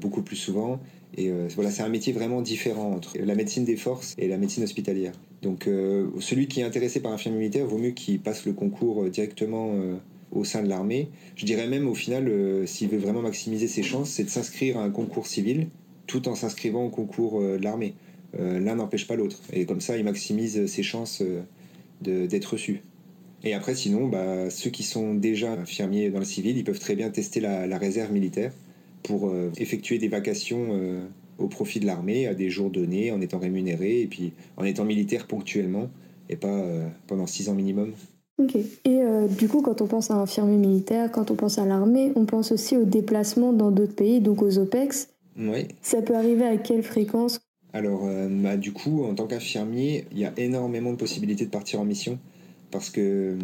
beaucoup 0.00 0.22
plus 0.22 0.36
souvent. 0.36 0.80
Et 1.16 1.30
euh, 1.30 1.48
voilà, 1.54 1.70
c'est 1.70 1.82
un 1.82 1.88
métier 1.88 2.12
vraiment 2.12 2.40
différent 2.40 2.92
entre 2.92 3.18
la 3.18 3.34
médecine 3.34 3.64
des 3.64 3.76
forces 3.76 4.14
et 4.18 4.28
la 4.28 4.36
médecine 4.36 4.62
hospitalière. 4.62 5.12
Donc 5.42 5.66
euh, 5.66 6.08
celui 6.20 6.46
qui 6.46 6.60
est 6.60 6.64
intéressé 6.64 7.00
par 7.00 7.12
un 7.12 7.14
infirmier 7.16 7.38
militaire, 7.38 7.66
vaut 7.66 7.78
mieux 7.78 7.90
qu'il 7.90 8.20
passe 8.20 8.46
le 8.46 8.52
concours 8.52 9.08
directement 9.10 9.74
au 10.30 10.44
sein 10.44 10.62
de 10.62 10.68
l'armée. 10.68 11.08
Je 11.34 11.44
dirais 11.44 11.66
même 11.66 11.88
au 11.88 11.94
final, 11.94 12.30
s'il 12.66 12.88
veut 12.88 12.98
vraiment 12.98 13.22
maximiser 13.22 13.66
ses 13.66 13.82
chances, 13.82 14.10
c'est 14.10 14.24
de 14.24 14.30
s'inscrire 14.30 14.78
à 14.78 14.84
un 14.84 14.90
concours 14.90 15.26
civil 15.26 15.68
tout 16.06 16.28
en 16.28 16.34
s'inscrivant 16.34 16.84
au 16.84 16.90
concours 16.90 17.40
de 17.40 17.62
l'armée. 17.62 17.94
L'un 18.38 18.76
n'empêche 18.76 19.06
pas 19.06 19.16
l'autre. 19.16 19.40
Et 19.52 19.64
comme 19.64 19.80
ça, 19.80 19.96
il 19.96 20.04
maximise 20.04 20.66
ses 20.66 20.82
chances 20.82 21.22
d'être 22.00 22.52
reçu. 22.52 22.82
Et 23.42 23.54
après, 23.54 23.74
sinon, 23.74 24.06
bah, 24.08 24.50
ceux 24.50 24.70
qui 24.70 24.82
sont 24.82 25.14
déjà 25.14 25.52
infirmiers 25.52 26.10
dans 26.10 26.18
le 26.18 26.24
civil, 26.24 26.56
ils 26.56 26.64
peuvent 26.64 26.78
très 26.78 26.94
bien 26.94 27.10
tester 27.10 27.40
la 27.40 27.78
réserve 27.78 28.12
militaire 28.12 28.52
pour 29.02 29.28
euh, 29.28 29.50
effectuer 29.56 29.98
des 29.98 30.08
vacations 30.08 30.68
euh, 30.70 31.00
au 31.38 31.48
profit 31.48 31.80
de 31.80 31.86
l'armée 31.86 32.26
à 32.26 32.34
des 32.34 32.50
jours 32.50 32.70
donnés 32.70 33.12
en 33.12 33.20
étant 33.20 33.38
rémunéré 33.38 34.02
et 34.02 34.06
puis 34.06 34.32
en 34.56 34.64
étant 34.64 34.84
militaire 34.84 35.26
ponctuellement 35.26 35.90
et 36.28 36.36
pas 36.36 36.48
euh, 36.48 36.88
pendant 37.06 37.26
six 37.26 37.48
ans 37.48 37.54
minimum. 37.54 37.92
Ok. 38.38 38.56
Et 38.86 39.00
du 39.38 39.48
coup, 39.48 39.60
quand 39.60 39.82
on 39.82 39.86
pense 39.86 40.10
à 40.10 40.14
un 40.14 40.22
infirmier 40.22 40.56
militaire, 40.56 41.12
quand 41.12 41.30
on 41.30 41.34
pense 41.34 41.58
à 41.58 41.66
l'armée, 41.66 42.10
on 42.16 42.24
pense 42.24 42.52
aussi 42.52 42.74
aux 42.74 42.86
déplacements 42.86 43.52
dans 43.52 43.70
d'autres 43.70 43.94
pays, 43.94 44.20
donc 44.20 44.40
aux 44.40 44.58
OPEX. 44.58 45.10
Oui. 45.38 45.68
Ça 45.82 46.00
peut 46.00 46.14
arriver 46.14 46.44
à 46.44 46.56
quelle 46.56 46.82
fréquence? 46.82 47.38
Alors, 47.74 48.08
bah, 48.30 48.56
du 48.56 48.72
coup, 48.72 49.04
en 49.04 49.14
tant 49.14 49.26
qu'infirmier, 49.26 50.06
il 50.10 50.18
y 50.20 50.24
a 50.24 50.32
énormément 50.38 50.90
de 50.90 50.96
possibilités 50.96 51.44
de 51.44 51.50
partir 51.50 51.80
en 51.80 51.84
mission 51.84 52.18
parce 52.70 52.88
que 52.88 53.36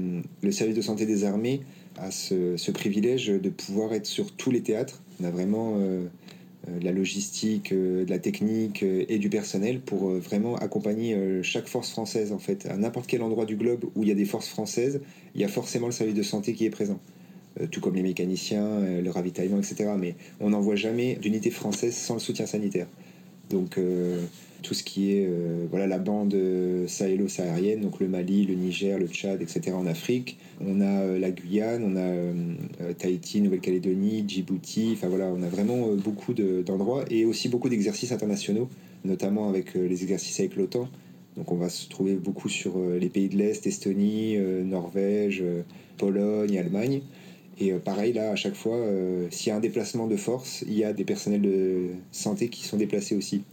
le 0.43 0.51
service 0.51 0.77
de 0.77 0.81
santé 0.81 1.05
des 1.05 1.25
armées 1.25 1.61
a 1.99 2.11
ce, 2.11 2.57
ce 2.57 2.71
privilège 2.71 3.29
de 3.29 3.51
pouvoir 3.51 3.93
être 3.93 4.07
sur 4.07 4.33
tous 4.33 4.51
les 4.51 4.63
théâtres 4.63 5.03
on 5.21 5.25
a 5.25 5.31
vraiment 5.31 5.75
euh, 5.77 6.07
de 6.69 6.85
la 6.85 6.93
logistique, 6.93 7.73
de 7.73 8.07
la 8.09 8.19
technique 8.19 8.83
et 8.83 9.19
du 9.19 9.29
personnel 9.29 9.81
pour 9.81 10.11
vraiment 10.11 10.57
accompagner 10.57 11.17
chaque 11.45 11.69
force 11.69 11.91
française 11.91 12.33
en 12.33 12.41
fait. 12.41 12.67
À 12.67 12.77
n'importe 12.77 13.07
quel 13.07 13.23
endroit 13.23 13.47
du 13.47 13.55
globe 13.55 13.85
où 13.95 14.03
il 14.03 14.09
y 14.09 14.13
a 14.13 14.17
des 14.17 14.25
forces 14.25 14.49
françaises, 14.49 15.01
il 15.37 15.41
y 15.41 15.45
a 15.45 15.49
forcément 15.49 15.87
le 15.87 15.93
service 15.93 16.17
de 16.17 16.25
santé 16.25 16.55
qui 16.55 16.65
est 16.65 16.71
présent. 16.71 16.99
Tout 17.71 17.81
comme 17.81 17.95
les 17.95 18.03
mécaniciens, 18.03 18.81
le 19.01 19.11
ravitaillement, 19.11 19.59
etc. 19.59 19.91
Mais 19.97 20.17
on 20.41 20.51
n'envoie 20.51 20.75
jamais 20.75 21.15
d'unité 21.15 21.53
française 21.53 21.95
sans 21.95 22.15
le 22.15 22.21
soutien 22.21 22.47
sanitaire. 22.47 22.89
Donc 23.51 23.79
tout 24.67 24.75
ce 24.75 24.83
qui 24.83 25.13
est 25.13 25.27
euh, 25.27 25.67
voilà, 25.71 25.87
la 25.87 25.99
bande 25.99 26.35
euh, 26.35 26.89
sahélo-saharienne, 26.89 27.81
donc 27.81 28.01
le 28.01 28.09
Mali, 28.09 28.47
le 28.47 28.55
Niger, 28.55 28.99
le 28.99 29.07
Tchad, 29.07 29.41
etc. 29.41 29.73
en 29.73 29.87
Afrique. 29.87 30.39
On 30.61 30.81
a 30.81 31.03
euh, 31.03 31.19
la 31.21 31.31
Guyane, 31.31 31.85
on 31.85 31.97
a 31.97 32.95
Tahiti, 32.95 33.41
Nouvelle-Calédonie, 33.43 34.25
Djibouti. 34.27 34.91
Enfin 34.93 35.09
voilà, 35.09 35.27
on 35.27 35.43
a 35.43 35.49
vraiment 35.49 35.95
beaucoup 35.95 36.35
d'endroits 36.35 37.05
et 37.11 37.25
aussi 37.25 37.49
beaucoup 37.49 37.69
d'exercices 37.69 38.11
internationaux, 38.11 38.69
notamment 39.05 39.49
avec 39.49 39.75
les 39.75 40.03
exercices 40.03 40.41
avec 40.41 40.57
l'OTAN. 40.57 40.89
Donc 41.37 41.53
on 41.53 41.57
va 41.57 41.69
se 41.69 41.89
trouver 41.89 42.15
beaucoup 42.15 42.49
sur 42.49 42.79
les 42.79 43.09
pays 43.09 43.29
de 43.29 43.37
l'Est, 43.37 43.67
Estonie, 43.67 44.37
Norvège, 44.65 45.45
Pologne, 45.99 46.59
Allemagne. 46.59 47.03
Et 47.59 47.73
pareil, 47.73 48.13
là, 48.13 48.33
à 48.33 48.37
chaque 48.37 48.55
fois, 48.55 48.79
s'il 49.31 49.49
y 49.49 49.51
a 49.51 49.57
un 49.57 49.61
déplacement 49.61 50.07
de 50.07 50.17
force, 50.17 50.63
il 50.67 50.75
y 50.75 50.85
a 50.85 50.93
des 50.93 51.05
personnels 51.05 51.41
de 51.41 51.89
santé 52.13 52.51
qui 52.51 52.65
sont 52.65 52.77
déplacés 52.77 53.17
aussi. 53.17 53.45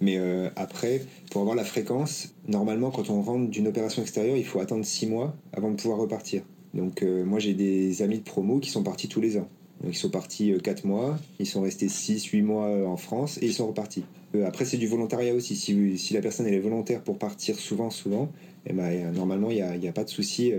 Mais 0.00 0.16
euh, 0.18 0.48
après, 0.56 1.02
pour 1.30 1.40
avoir 1.40 1.56
la 1.56 1.64
fréquence, 1.64 2.34
normalement, 2.46 2.90
quand 2.90 3.10
on 3.10 3.22
rentre 3.22 3.50
d'une 3.50 3.66
opération 3.66 4.02
extérieure, 4.02 4.36
il 4.36 4.44
faut 4.44 4.60
attendre 4.60 4.84
six 4.84 5.06
mois 5.06 5.34
avant 5.52 5.70
de 5.70 5.76
pouvoir 5.76 5.98
repartir. 5.98 6.42
Donc 6.74 7.02
euh, 7.02 7.24
moi, 7.24 7.38
j'ai 7.38 7.54
des 7.54 8.02
amis 8.02 8.18
de 8.18 8.24
promo 8.24 8.60
qui 8.60 8.70
sont 8.70 8.82
partis 8.82 9.08
tous 9.08 9.20
les 9.20 9.38
ans. 9.38 9.48
Donc 9.82 9.92
ils 9.94 9.98
sont 9.98 10.10
partis 10.10 10.52
euh, 10.52 10.58
quatre 10.58 10.84
mois, 10.84 11.18
ils 11.40 11.46
sont 11.46 11.62
restés 11.62 11.88
6 11.88 12.26
huit 12.26 12.42
mois 12.42 12.88
en 12.88 12.96
France 12.96 13.38
et 13.42 13.46
ils 13.46 13.54
sont 13.54 13.66
repartis. 13.66 14.04
après, 14.44 14.64
c'est 14.64 14.76
du 14.76 14.86
volontariat 14.86 15.34
aussi. 15.34 15.56
Si, 15.56 16.14
la 16.14 16.20
personne 16.20 16.46
est 16.46 16.58
volontaire 16.58 17.02
pour 17.02 17.18
partir 17.18 17.58
souvent, 17.58 17.90
souvent, 17.90 18.30
eh 18.66 18.72
ben, 18.72 19.12
normalement, 19.12 19.50
il 19.50 19.64
n'y 19.80 19.88
a, 19.88 19.92
pas 19.92 20.04
de 20.04 20.10
souci, 20.10 20.52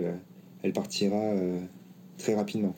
elle 0.63 0.74
partira 0.74 1.34
très 2.18 2.34
rapidement. 2.36 2.75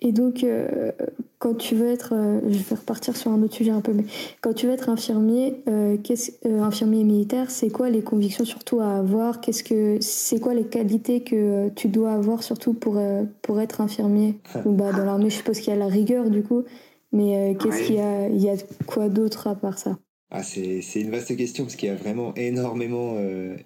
Et 0.00 0.12
donc, 0.12 0.44
euh, 0.44 0.92
quand 1.38 1.54
tu 1.54 1.74
veux 1.74 1.88
être, 1.88 2.12
euh, 2.14 2.40
je 2.48 2.58
vais 2.58 2.74
repartir 2.74 3.16
sur 3.16 3.30
un 3.30 3.42
autre 3.42 3.54
sujet 3.54 3.70
un 3.70 3.80
peu, 3.80 3.92
mais 3.94 4.04
quand 4.42 4.52
tu 4.52 4.66
veux 4.66 4.72
être 4.72 4.90
infirmier, 4.90 5.62
euh, 5.68 5.96
infirmier 6.44 7.02
militaire, 7.02 7.50
c'est 7.50 7.70
quoi 7.70 7.88
les 7.88 8.02
convictions 8.02 8.44
surtout 8.44 8.80
à 8.80 8.98
avoir? 8.98 9.40
Qu'est-ce 9.40 9.64
que, 9.64 9.96
c'est 10.00 10.38
quoi 10.38 10.52
les 10.52 10.66
qualités 10.66 11.22
que 11.22 11.70
tu 11.70 11.88
dois 11.88 12.12
avoir 12.12 12.42
surtout 12.42 12.74
pour 12.74 13.00
pour 13.40 13.60
être 13.60 13.80
infirmier? 13.80 14.38
Bah 14.66 14.92
dans 14.92 15.04
l'armée, 15.04 15.30
je 15.30 15.36
suppose 15.36 15.60
qu'il 15.60 15.72
y 15.72 15.76
a 15.76 15.78
la 15.78 15.88
rigueur 15.88 16.28
du 16.28 16.42
coup, 16.42 16.64
mais 17.12 17.56
qu'est-ce 17.58 17.86
qu'il 17.86 17.96
y 17.96 18.00
a 18.00 18.28
Il 18.28 18.42
y 18.42 18.50
a 18.50 18.56
quoi 18.86 19.08
d'autre 19.08 19.46
à 19.46 19.54
part 19.54 19.78
ça? 19.78 19.98
Ah, 20.30 20.42
c'est, 20.42 20.80
une 20.96 21.10
vaste 21.10 21.34
question 21.36 21.64
parce 21.64 21.76
qu'il 21.76 21.88
y 21.88 21.92
a 21.92 21.94
vraiment 21.94 22.34
énormément, 22.34 23.16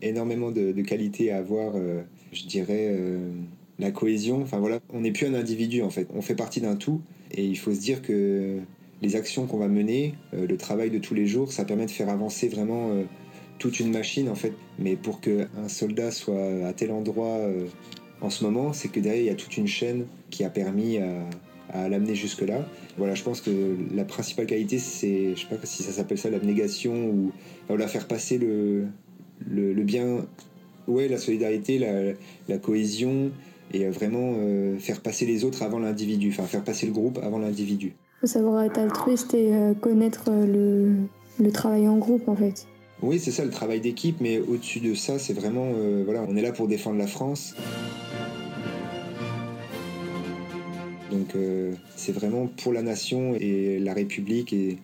énormément 0.02 0.52
de, 0.52 0.70
de 0.72 0.82
qualités 0.82 1.32
à 1.32 1.38
avoir. 1.38 1.74
je 2.32 2.46
dirais 2.46 2.96
la 3.80 3.90
cohésion. 3.90 4.42
Enfin 4.42 4.58
voilà, 4.58 4.80
on 4.92 5.00
n'est 5.00 5.12
plus 5.12 5.26
un 5.26 5.34
individu 5.34 5.82
en 5.82 5.90
fait, 5.90 6.06
on 6.14 6.22
fait 6.22 6.34
partie 6.34 6.60
d'un 6.60 6.76
tout 6.76 7.00
et 7.32 7.44
il 7.44 7.56
faut 7.56 7.72
se 7.72 7.80
dire 7.80 8.02
que 8.02 8.58
les 9.02 9.16
actions 9.16 9.46
qu'on 9.46 9.58
va 9.58 9.68
mener, 9.68 10.14
euh, 10.34 10.46
le 10.46 10.56
travail 10.56 10.90
de 10.90 10.98
tous 10.98 11.14
les 11.14 11.26
jours, 11.26 11.52
ça 11.52 11.64
permet 11.64 11.86
de 11.86 11.90
faire 11.90 12.08
avancer 12.08 12.48
vraiment 12.48 12.90
euh, 12.90 13.04
toute 13.58 13.80
une 13.80 13.90
machine 13.90 14.28
en 14.28 14.34
fait. 14.34 14.52
Mais 14.78 14.96
pour 14.96 15.20
qu'un 15.20 15.68
soldat 15.68 16.10
soit 16.10 16.66
à 16.66 16.72
tel 16.72 16.92
endroit 16.92 17.38
euh, 17.38 17.66
en 18.20 18.30
ce 18.30 18.44
moment, 18.44 18.72
c'est 18.72 18.88
que 18.88 19.00
derrière 19.00 19.22
il 19.22 19.26
y 19.26 19.30
a 19.30 19.34
toute 19.34 19.56
une 19.56 19.66
chaîne 19.66 20.04
qui 20.28 20.44
a 20.44 20.50
permis 20.50 20.98
à, 20.98 21.88
l'amener 21.88 22.16
jusque 22.16 22.42
là. 22.42 22.66
Voilà, 22.98 23.14
je 23.14 23.22
pense 23.22 23.40
que 23.40 23.76
la 23.94 24.04
principale 24.04 24.46
qualité, 24.46 24.78
c'est, 24.78 25.36
je 25.36 25.40
sais 25.40 25.46
pas 25.46 25.64
si 25.64 25.84
ça 25.84 25.92
s'appelle 25.92 26.18
ça 26.18 26.28
l'abnégation 26.28 27.06
ou 27.06 27.32
voilà, 27.68 27.86
faire 27.86 28.08
passer 28.08 28.38
le, 28.38 28.88
bien, 29.84 30.26
ouais, 30.88 31.06
la 31.06 31.16
solidarité, 31.16 31.78
la 32.48 32.58
cohésion, 32.58 33.30
et 33.72 33.86
euh, 33.86 33.90
vraiment 33.90 34.34
euh, 34.36 34.78
faire 34.78 35.00
passer 35.00 35.26
les 35.26 35.44
autres 35.44 35.62
avant 35.62 35.78
l'individu, 35.78 36.30
enfin 36.30 36.44
faire 36.44 36.64
passer 36.64 36.86
le 36.86 36.92
groupe 36.92 37.18
avant 37.22 37.38
l'individu. 37.38 37.94
Il 38.16 38.20
faut 38.20 38.26
savoir 38.26 38.62
être 38.64 38.78
altruiste 38.78 39.34
et 39.34 39.54
euh, 39.54 39.74
connaître 39.74 40.30
le, 40.30 40.92
le, 41.38 41.52
travail 41.52 41.88
en 41.88 41.96
groupe 41.96 42.28
en 42.28 42.36
fait. 42.36 42.66
Oui, 43.02 43.18
c'est 43.18 43.30
ça 43.30 43.44
le 43.44 43.50
travail 43.50 43.80
d'équipe, 43.80 44.16
mais 44.20 44.38
au-dessus 44.40 44.80
de 44.80 44.94
ça, 44.94 45.18
c'est 45.18 45.32
vraiment, 45.32 45.72
voilà, 46.04 46.22
on 46.28 46.36
est 46.36 46.42
là 46.42 46.52
pour 46.52 46.68
défendre 46.68 46.98
la 46.98 47.06
France. 47.06 47.54
Donc 51.10 51.34
c'est 51.96 52.12
vraiment 52.12 52.46
pour 52.46 52.74
la 52.74 52.82
nation 52.82 53.34
et 53.40 53.78
la 53.78 53.94
République 53.94 54.52
et, 54.52 54.76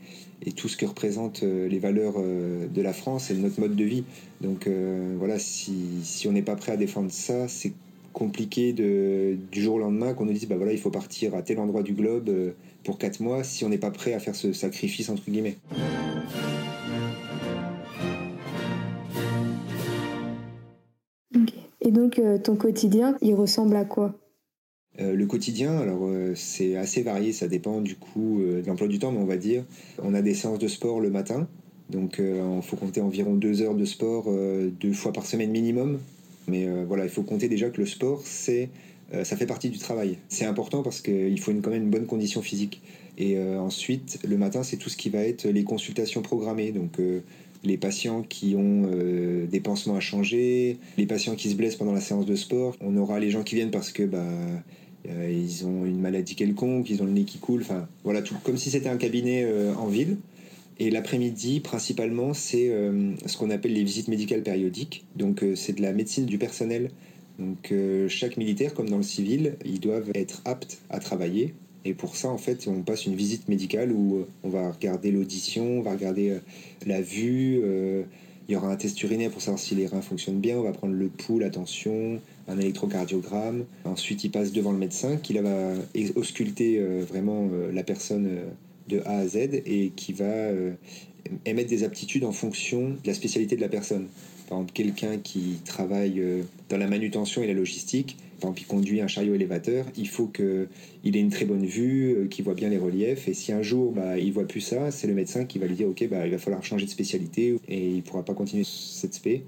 et 0.47 0.53
tout 0.53 0.69
ce 0.69 0.79
que 0.79 0.87
représentent 0.87 1.43
les 1.43 1.79
valeurs 1.79 2.15
de 2.15 2.81
la 2.81 2.95
France 2.95 3.31
et 3.31 3.35
notre 3.35 3.61
mode 3.61 3.77
de 3.77 3.85
vie. 3.85 4.05
Donc 4.41 4.67
voilà, 5.19 5.39
si, 5.39 5.75
si 6.03 6.27
on 6.27 6.33
n'est 6.33 6.41
pas 6.41 6.57
prêt 6.57 6.73
à 6.73 6.79
défendre 6.79 7.11
ça, 7.13 7.49
c'est 7.49 7.75
compliqué 8.17 8.73
de, 8.73 9.37
du 9.53 9.61
jour 9.61 9.75
au 9.75 9.79
lendemain 9.79 10.15
qu'on 10.15 10.25
nous 10.25 10.33
dise 10.33 10.49
bah 10.49 10.57
voilà 10.57 10.73
il 10.73 10.79
faut 10.79 10.91
partir 10.91 11.35
à 11.35 11.43
tel 11.43 11.59
endroit 11.59 11.83
du 11.83 11.93
globe 11.93 12.31
euh, 12.31 12.53
pour 12.83 12.97
4 12.97 13.21
mois 13.21 13.45
si 13.45 13.63
on 13.63 13.69
n'est 13.69 13.77
pas 13.77 13.91
prêt 13.91 14.15
à 14.15 14.19
faire 14.19 14.35
ce 14.35 14.55
sacrifice 14.55 15.11
entre 15.11 15.31
guillemets. 15.31 15.59
Et 21.83 21.91
donc 21.91 22.19
euh, 22.19 22.39
ton 22.39 22.57
quotidien, 22.57 23.19
il 23.21 23.35
ressemble 23.35 23.77
à 23.77 23.85
quoi? 23.85 24.15
Euh, 24.99 25.15
le 25.15 25.27
quotidien, 25.27 25.77
alors 25.77 26.09
c'est 26.35 26.75
assez 26.75 27.03
varié, 27.03 27.35
ça 27.35 27.49
dépend 27.49 27.83
du 27.83 27.97
coup 27.97 28.41
de 28.41 28.67
l'emploi 28.67 28.89
du 28.89 28.99
temps, 28.99 29.13
mais 29.13 29.21
on 29.21 29.27
va 29.27 29.37
dire, 29.37 29.63
on 30.03 30.15
a 30.15 30.23
des 30.23 30.33
séances 30.33 30.59
de 30.59 30.69
sport 30.69 31.01
le 31.01 31.11
matin, 31.11 31.49
donc 31.91 32.17
il 32.19 32.63
faut 32.63 32.77
compter 32.77 33.03
environ 33.03 33.35
deux 33.35 33.61
heures 33.61 33.75
de 33.75 33.85
sport 33.85 34.33
deux 34.81 34.95
fois 34.95 35.13
par 35.13 35.27
semaine 35.27 35.51
minimum, 35.51 35.99
mais 36.49 36.67
euh, 36.67 36.85
voilà, 36.87 37.05
il 37.05 37.11
faut 37.11 37.23
compter 37.23 37.49
déjà 37.49 37.71
que 37.71 37.81
le 37.81 37.87
sport, 37.87 38.23
c'est 38.25 38.71
euh, 39.15 39.25
ça 39.25 39.37
fait 39.37 39.47
partie 39.47 39.71
du 39.71 39.79
travail. 39.79 40.19
C'est 40.29 40.45
important 40.45 40.83
parce 40.83 41.01
qu'il 41.01 41.39
faut 41.41 41.53
une, 41.53 41.63
quand 41.63 41.71
même 41.71 41.85
une 41.85 41.91
bonne 41.91 42.07
condition 42.07 42.43
physique. 42.43 42.83
Et 43.19 43.37
euh, 43.37 43.59
ensuite, 43.59 44.19
le 44.27 44.37
matin, 44.37 44.63
c'est 44.63 44.77
tout 44.77 44.91
ce 44.91 44.97
qui 44.97 45.11
va 45.11 45.21
être 45.21 45.47
les 45.47 45.65
consultations 45.65 46.23
programmées. 46.23 46.73
Donc, 46.73 46.99
les 47.65 47.77
patients 47.79 48.23
qui 48.23 48.55
ont 48.57 48.89
des 49.51 49.61
pansements 49.61 49.97
à 49.97 50.01
changer, 50.01 50.79
les 50.99 51.07
patients 51.07 51.35
qui 51.35 51.51
se 51.51 51.55
blessent 51.55 51.77
pendant 51.77 51.93
la 51.93 52.01
séance 52.01 52.27
de 52.27 52.37
sport. 52.37 52.77
On 52.81 52.97
aura 52.97 53.19
les 53.19 53.31
gens 53.31 53.43
qui 53.43 53.55
viennent 53.55 53.71
parce 53.71 53.91
que 53.91 54.03
bah, 54.03 54.25
ils 55.05 55.67
ont 55.67 55.85
une 55.85 56.01
maladie 56.01 56.37
quelconque, 56.37 56.91
ils 56.91 57.03
ont 57.03 57.07
le 57.07 57.13
nez 57.13 57.25
qui 57.25 57.39
coule. 57.39 57.63
Enfin, 57.63 57.89
voilà, 58.05 58.23
tout 58.23 58.37
comme 58.45 58.57
si 58.57 58.71
c'était 58.71 58.89
un 58.89 58.99
cabinet 58.99 59.47
en 59.77 59.87
ville. 59.87 60.19
Et 60.79 60.91
l'après-midi, 60.91 61.61
principalement, 61.61 62.35
c'est 62.35 62.69
euh, 62.69 63.15
ce 63.25 63.39
qu'on 63.39 63.51
appelle 63.51 63.73
les 63.73 63.85
visites 63.85 64.09
médicales 64.09 64.43
périodiques. 64.43 65.07
Donc, 65.17 65.43
euh, 65.43 65.57
c'est 65.57 65.73
de 65.73 65.83
la 65.83 65.93
médecine 65.93 66.27
du 66.27 66.37
personnel. 66.37 66.91
Donc, 67.39 67.73
euh, 67.73 68.09
chaque 68.09 68.37
militaire, 68.37 68.75
comme 68.75 68.91
dans 68.91 68.99
le 68.99 69.03
civil, 69.03 69.57
ils 69.65 69.81
doivent 69.81 70.11
être 70.15 70.43
aptes 70.45 70.79
à 70.91 70.99
travailler. 70.99 71.55
Et 71.87 71.95
pour 71.95 72.17
ça, 72.17 72.29
en 72.29 72.37
fait, 72.37 72.69
on 72.69 72.83
passe 72.83 73.07
une 73.07 73.15
visite 73.15 73.49
médicale 73.49 73.91
où 73.93 74.27
on 74.43 74.51
va 74.51 74.71
regarder 74.71 75.11
l'audition, 75.11 75.79
on 75.79 75.83
va 75.83 75.93
regarder 75.93 76.39
la 76.85 77.01
vue. 77.01 77.63
il 78.49 78.53
y 78.53 78.57
aura 78.57 78.73
un 78.73 78.75
test 78.75 79.01
urinaire 79.05 79.31
pour 79.31 79.41
savoir 79.41 79.61
si 79.61 79.77
les 79.77 79.87
reins 79.87 80.03
fonctionnent 80.03 80.41
bien. 80.41 80.59
On 80.59 80.63
va 80.63 80.73
prendre 80.73 80.95
le 80.95 81.07
pouls, 81.07 81.39
la 81.39 81.49
tension, 81.49 82.21
un 82.49 82.59
électrocardiogramme. 82.59 83.67
Ensuite, 83.85 84.25
il 84.25 84.33
passe 84.33 84.51
devant 84.51 84.73
le 84.73 84.79
médecin 84.79 85.17
qui 85.17 85.35
va 85.35 85.75
ausculter 86.17 86.81
vraiment 87.09 87.49
la 87.73 87.85
personne 87.85 88.31
de 88.89 89.01
A 89.05 89.19
à 89.19 89.27
Z 89.27 89.37
et 89.67 89.93
qui 89.95 90.13
va 90.13 90.25
euh, 90.25 90.73
émettre 91.45 91.71
des 91.71 91.85
aptitudes 91.85 92.25
en 92.25 92.33
fonction 92.33 92.91
de 92.91 93.07
la 93.07 93.15
spécialité 93.15 93.57
de 93.57 93.61
la 93.61 93.69
personne. 93.69 94.09
Par 94.49 94.59
exemple, 94.59 94.73
quelqu'un 94.73 95.19
qui 95.19 95.59
travaille 95.65 96.21
euh, 96.21 96.43
dans 96.69 96.77
la 96.77 96.87
manutention 96.87 97.43
et 97.43 97.47
la 97.47 97.53
logistique, 97.53 98.17
par 98.41 98.51
exemple, 98.51 98.61
il 98.61 98.67
conduit 98.67 99.01
un 99.01 99.09
chariot 99.09 99.35
élévateur, 99.35 99.87
il 99.97 100.09
faut 100.09 100.27
qu'il 100.27 101.17
ait 101.17 101.21
une 101.21 101.31
très 101.31 101.47
bonne 101.47 101.65
vue, 101.65 102.13
euh, 102.13 102.27
qu'il 102.27 102.45
voit 102.45 102.55
bien 102.55 102.69
les 102.69 102.79
reliefs. 102.79 103.29
Et 103.29 103.35
si 103.35 103.53
un 103.53 103.63
jour, 103.63 103.93
bah, 103.93 104.19
il 104.19 104.33
voit 104.33 104.47
plus 104.47 104.61
ça, 104.61 104.91
c'est 104.91 105.07
le 105.07 105.15
médecin 105.15 105.47
qui 105.47 105.59
va 105.59 105.67
lui 105.67 105.75
dire, 105.75 105.89
OK, 105.89 106.07
bah, 106.09 106.27
il 106.27 106.31
va 106.31 106.39
falloir 106.39 106.63
changer 106.63 106.85
de 106.85 106.91
spécialité 106.91 107.57
et 107.69 107.89
il 107.89 108.03
pourra 108.03 108.25
pas 108.25 108.35
continuer 108.35 108.65
cette 108.65 109.15
spé. 109.15 109.43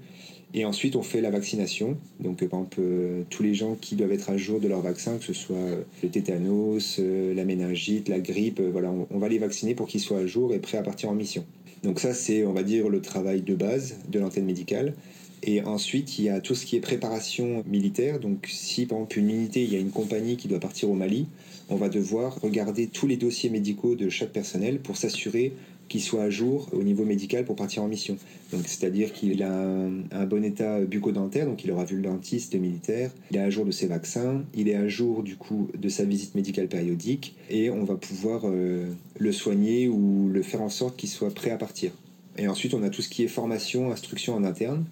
Et 0.53 0.65
ensuite, 0.65 0.95
on 0.95 1.03
fait 1.03 1.21
la 1.21 1.29
vaccination. 1.29 1.97
Donc, 2.19 2.37
par 2.47 2.59
exemple, 2.59 2.77
euh, 2.79 3.23
tous 3.29 3.43
les 3.43 3.53
gens 3.53 3.75
qui 3.79 3.95
doivent 3.95 4.11
être 4.11 4.31
à 4.31 4.37
jour 4.37 4.59
de 4.59 4.67
leur 4.67 4.81
vaccin, 4.81 5.17
que 5.17 5.23
ce 5.23 5.33
soit 5.33 5.55
euh, 5.55 5.83
le 6.01 6.09
tétanos, 6.09 6.97
euh, 6.99 7.35
la 7.35 7.45
méningite, 7.45 8.09
la 8.09 8.19
grippe, 8.19 8.59
voilà, 8.59 8.91
on, 9.11 9.19
va 9.19 9.29
les 9.29 9.37
vacciner 9.37 9.75
pour 9.75 9.87
qu'ils 9.87 10.01
soient 10.01 10.19
à 10.19 10.25
jour 10.25 10.53
et 10.53 10.59
prêts 10.59 10.79
à 10.79 10.81
partir 10.81 11.09
en 11.09 11.13
mission. 11.13 11.45
Donc 11.83 11.99
ça, 11.99 12.15
c'est, 12.15 12.43
on 12.45 12.53
va 12.53 12.63
dire, 12.63 12.89
le 12.89 12.99
travail 13.01 13.41
de 13.41 13.53
base 13.53 13.97
de 14.09 14.19
l'antenne 14.19 14.45
médicale. 14.45 14.95
Et 15.43 15.61
ensuite, 15.61 16.17
il 16.19 16.25
y 16.25 16.29
a 16.29 16.41
tout 16.41 16.55
ce 16.55 16.65
qui 16.65 16.75
est 16.75 16.81
préparation 16.81 17.63
militaire. 17.67 18.19
Donc, 18.19 18.47
si 18.49 18.85
par 18.85 18.97
exemple 18.97 19.19
une 19.19 19.29
unité, 19.29 19.63
il 19.63 19.71
y 19.71 19.75
a 19.77 19.79
une 19.79 19.91
compagnie 19.91 20.35
qui 20.35 20.47
doit 20.47 20.59
partir 20.59 20.89
au 20.89 20.95
Mali, 20.95 21.27
on 21.69 21.75
va 21.75 21.87
devoir 21.87 22.41
regarder 22.41 22.87
tous 22.87 23.07
les 23.07 23.15
dossiers 23.15 23.49
médicaux 23.49 23.95
de 23.95 24.09
chaque 24.09 24.31
personnel 24.31 24.79
pour 24.79 24.97
s'assurer 24.97 25.53
qu'il 25.89 26.01
soit 26.01 26.23
à 26.23 26.29
jour 26.29 26.69
au 26.71 26.83
niveau 26.83 27.03
médical 27.03 27.43
pour 27.43 27.55
partir 27.55 27.83
en 27.83 27.87
mission. 27.87 28.17
Donc, 28.53 28.61
c'est-à-dire 28.65 29.11
qu'il 29.11 29.43
a 29.43 29.51
un, 29.51 30.25
bon 30.25 30.43
état 30.43 30.79
bucco-dentaire, 30.81 31.45
donc 31.45 31.63
il 31.65 31.71
aura 31.71 31.83
vu 31.83 31.97
le 31.97 32.03
dentiste 32.03 32.55
militaire, 32.55 33.11
il 33.31 33.37
est 33.37 33.41
à 33.41 33.49
jour 33.49 33.65
de 33.65 33.71
ses 33.71 33.87
vaccins, 33.87 34.43
il 34.53 34.69
est 34.69 34.75
à 34.75 34.87
jour 34.87 35.23
du 35.23 35.35
coup 35.35 35.69
de 35.77 35.89
sa 35.89 36.05
visite 36.05 36.35
médicale 36.35 36.67
périodique, 36.67 37.35
et 37.49 37.69
on 37.69 37.83
va 37.83 37.95
pouvoir 37.95 38.43
euh, 38.45 38.85
le 39.17 39.31
soigner 39.31 39.87
ou 39.87 40.29
le 40.31 40.41
faire 40.43 40.61
en 40.61 40.69
sorte 40.69 40.95
qu'il 40.95 41.09
soit 41.09 41.33
prêt 41.33 41.51
à 41.51 41.57
partir. 41.57 41.91
Et 42.37 42.47
ensuite, 42.47 42.73
on 42.73 42.83
a 42.83 42.89
tout 42.89 43.01
ce 43.01 43.09
qui 43.09 43.23
est 43.23 43.27
formation, 43.27 43.91
instruction 43.91 44.35
en 44.35 44.43
interne. 44.43 44.85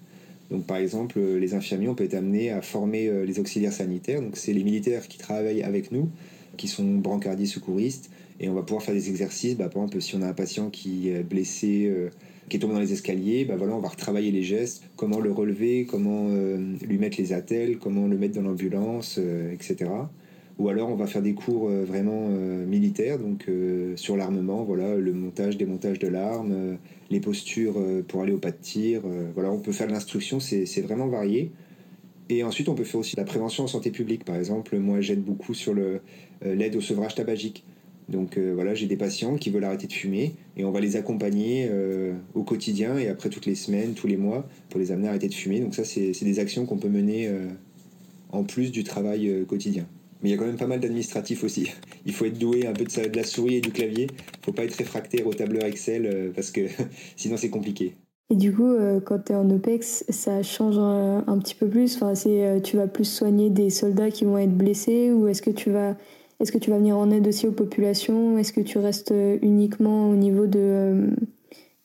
Donc, 0.50 0.66
par 0.66 0.78
exemple, 0.78 1.20
les 1.20 1.54
infirmiers, 1.54 1.88
on 1.88 1.94
peut 1.94 2.04
être 2.04 2.14
amené 2.14 2.50
à 2.50 2.62
former 2.62 3.06
euh, 3.06 3.24
les 3.24 3.38
auxiliaires 3.38 3.72
sanitaires. 3.72 4.20
Donc, 4.20 4.36
c'est 4.36 4.52
les 4.52 4.64
militaires 4.64 5.08
qui 5.08 5.18
travaillent 5.18 5.62
avec 5.62 5.92
nous, 5.92 6.10
qui 6.56 6.68
sont 6.68 6.84
brancardiers 6.84 7.46
secouristes, 7.46 8.10
et 8.40 8.48
on 8.48 8.54
va 8.54 8.62
pouvoir 8.62 8.82
faire 8.82 8.94
des 8.94 9.08
exercices. 9.08 9.56
Bah, 9.56 9.68
par 9.68 9.82
exemple, 9.82 10.00
si 10.00 10.16
on 10.16 10.22
a 10.22 10.28
un 10.28 10.32
patient 10.32 10.70
qui 10.70 11.10
est 11.10 11.22
blessé, 11.22 11.86
euh, 11.86 12.10
qui 12.48 12.56
est 12.56 12.60
tombé 12.60 12.74
dans 12.74 12.80
les 12.80 12.92
escaliers, 12.92 13.44
bah, 13.44 13.56
voilà, 13.56 13.74
on 13.74 13.80
va 13.80 13.88
retravailler 13.88 14.30
les 14.30 14.42
gestes, 14.42 14.84
comment 14.96 15.18
le 15.18 15.32
relever, 15.32 15.86
comment 15.86 16.28
euh, 16.30 16.74
lui 16.86 16.98
mettre 16.98 17.18
les 17.18 17.32
attelles, 17.32 17.78
comment 17.78 18.06
le 18.06 18.16
mettre 18.16 18.36
dans 18.36 18.42
l'ambulance, 18.42 19.16
euh, 19.18 19.52
etc. 19.52 19.90
Ou 20.58 20.68
alors 20.68 20.88
on 20.88 20.96
va 20.96 21.06
faire 21.06 21.22
des 21.22 21.34
cours 21.34 21.68
vraiment 21.68 22.30
militaires, 22.66 23.20
donc 23.20 23.46
sur 23.94 24.16
l'armement, 24.16 24.64
voilà, 24.64 24.96
le 24.96 25.12
montage, 25.12 25.56
démontage 25.56 26.00
de 26.00 26.08
l'arme, 26.08 26.78
les 27.10 27.20
postures 27.20 27.80
pour 28.08 28.22
aller 28.22 28.32
au 28.32 28.38
pas 28.38 28.50
de 28.50 28.56
tir. 28.60 29.02
voilà, 29.34 29.52
on 29.52 29.60
peut 29.60 29.70
faire 29.70 29.86
de 29.86 29.92
l'instruction, 29.92 30.40
c'est 30.40 30.80
vraiment 30.80 31.06
varié. 31.06 31.52
Et 32.28 32.42
ensuite, 32.42 32.68
on 32.68 32.74
peut 32.74 32.82
faire 32.82 32.98
aussi 32.98 33.14
la 33.14 33.22
prévention 33.22 33.62
en 33.62 33.68
santé 33.68 33.92
publique. 33.92 34.24
Par 34.24 34.34
exemple, 34.34 34.76
moi, 34.78 35.00
j'aide 35.00 35.22
beaucoup 35.22 35.54
sur 35.54 35.76
l'aide 36.42 36.74
au 36.74 36.80
sevrage 36.80 37.14
tabagique. 37.14 37.64
Donc 38.08 38.38
euh, 38.38 38.52
voilà, 38.54 38.74
j'ai 38.74 38.86
des 38.86 38.96
patients 38.96 39.36
qui 39.36 39.50
veulent 39.50 39.64
arrêter 39.64 39.86
de 39.86 39.92
fumer 39.92 40.34
et 40.56 40.64
on 40.64 40.70
va 40.70 40.80
les 40.80 40.96
accompagner 40.96 41.68
euh, 41.70 42.14
au 42.34 42.42
quotidien 42.42 42.96
et 42.96 43.08
après 43.08 43.28
toutes 43.28 43.46
les 43.46 43.54
semaines, 43.54 43.92
tous 43.92 44.06
les 44.06 44.16
mois 44.16 44.48
pour 44.70 44.80
les 44.80 44.92
amener 44.92 45.08
à 45.08 45.10
arrêter 45.10 45.28
de 45.28 45.34
fumer. 45.34 45.60
Donc 45.60 45.74
ça, 45.74 45.84
c'est 45.84 46.12
des 46.22 46.38
actions 46.38 46.64
qu'on 46.64 46.78
peut 46.78 46.88
mener 46.88 47.28
euh, 47.28 47.46
en 48.32 48.44
plus 48.44 48.72
du 48.72 48.82
travail 48.82 49.44
quotidien. 49.46 49.86
Mais 50.22 50.30
il 50.30 50.32
y 50.32 50.34
a 50.34 50.38
quand 50.38 50.46
même 50.46 50.56
pas 50.56 50.66
mal 50.66 50.80
d'administratifs 50.80 51.44
aussi. 51.44 51.70
Il 52.06 52.12
faut 52.14 52.24
être 52.24 52.38
doué 52.38 52.66
un 52.66 52.72
peu 52.72 52.84
de, 52.84 53.08
de 53.08 53.16
la 53.16 53.24
souris 53.24 53.56
et 53.56 53.60
du 53.60 53.70
clavier. 53.70 54.04
Il 54.04 54.40
ne 54.40 54.44
faut 54.44 54.52
pas 54.52 54.64
être 54.64 54.74
réfractaire 54.74 55.26
au 55.26 55.34
tableur 55.34 55.64
Excel 55.64 56.32
parce 56.34 56.50
que 56.50 56.62
sinon 57.16 57.36
c'est 57.36 57.50
compliqué. 57.50 57.94
Et 58.30 58.36
du 58.36 58.52
coup, 58.52 58.74
quand 59.06 59.20
tu 59.24 59.32
es 59.32 59.34
en 59.34 59.48
OPEX, 59.48 60.04
ça 60.10 60.42
change 60.42 60.78
un, 60.78 61.38
petit 61.38 61.54
peu 61.54 61.66
plus. 61.66 61.96
Enfin, 61.96 62.12
tu 62.62 62.76
vas 62.76 62.86
plus 62.86 63.06
soigner 63.06 63.48
des 63.48 63.70
soldats 63.70 64.10
qui 64.10 64.24
vont 64.24 64.36
être 64.36 64.54
blessés 64.54 65.12
ou 65.12 65.28
est-ce 65.28 65.40
que 65.40 65.50
tu 65.50 65.70
vas 65.70 65.96
est-ce 66.40 66.52
que 66.52 66.58
tu 66.58 66.70
vas 66.70 66.78
venir 66.78 66.96
en 66.96 67.10
aide 67.10 67.26
aussi 67.26 67.46
aux 67.46 67.52
populations? 67.52 68.38
Est-ce 68.38 68.52
que 68.52 68.60
tu 68.60 68.78
restes 68.78 69.12
uniquement 69.42 70.10
au 70.10 70.14
niveau 70.14 70.46
de, 70.46 70.58
euh, 70.58 71.10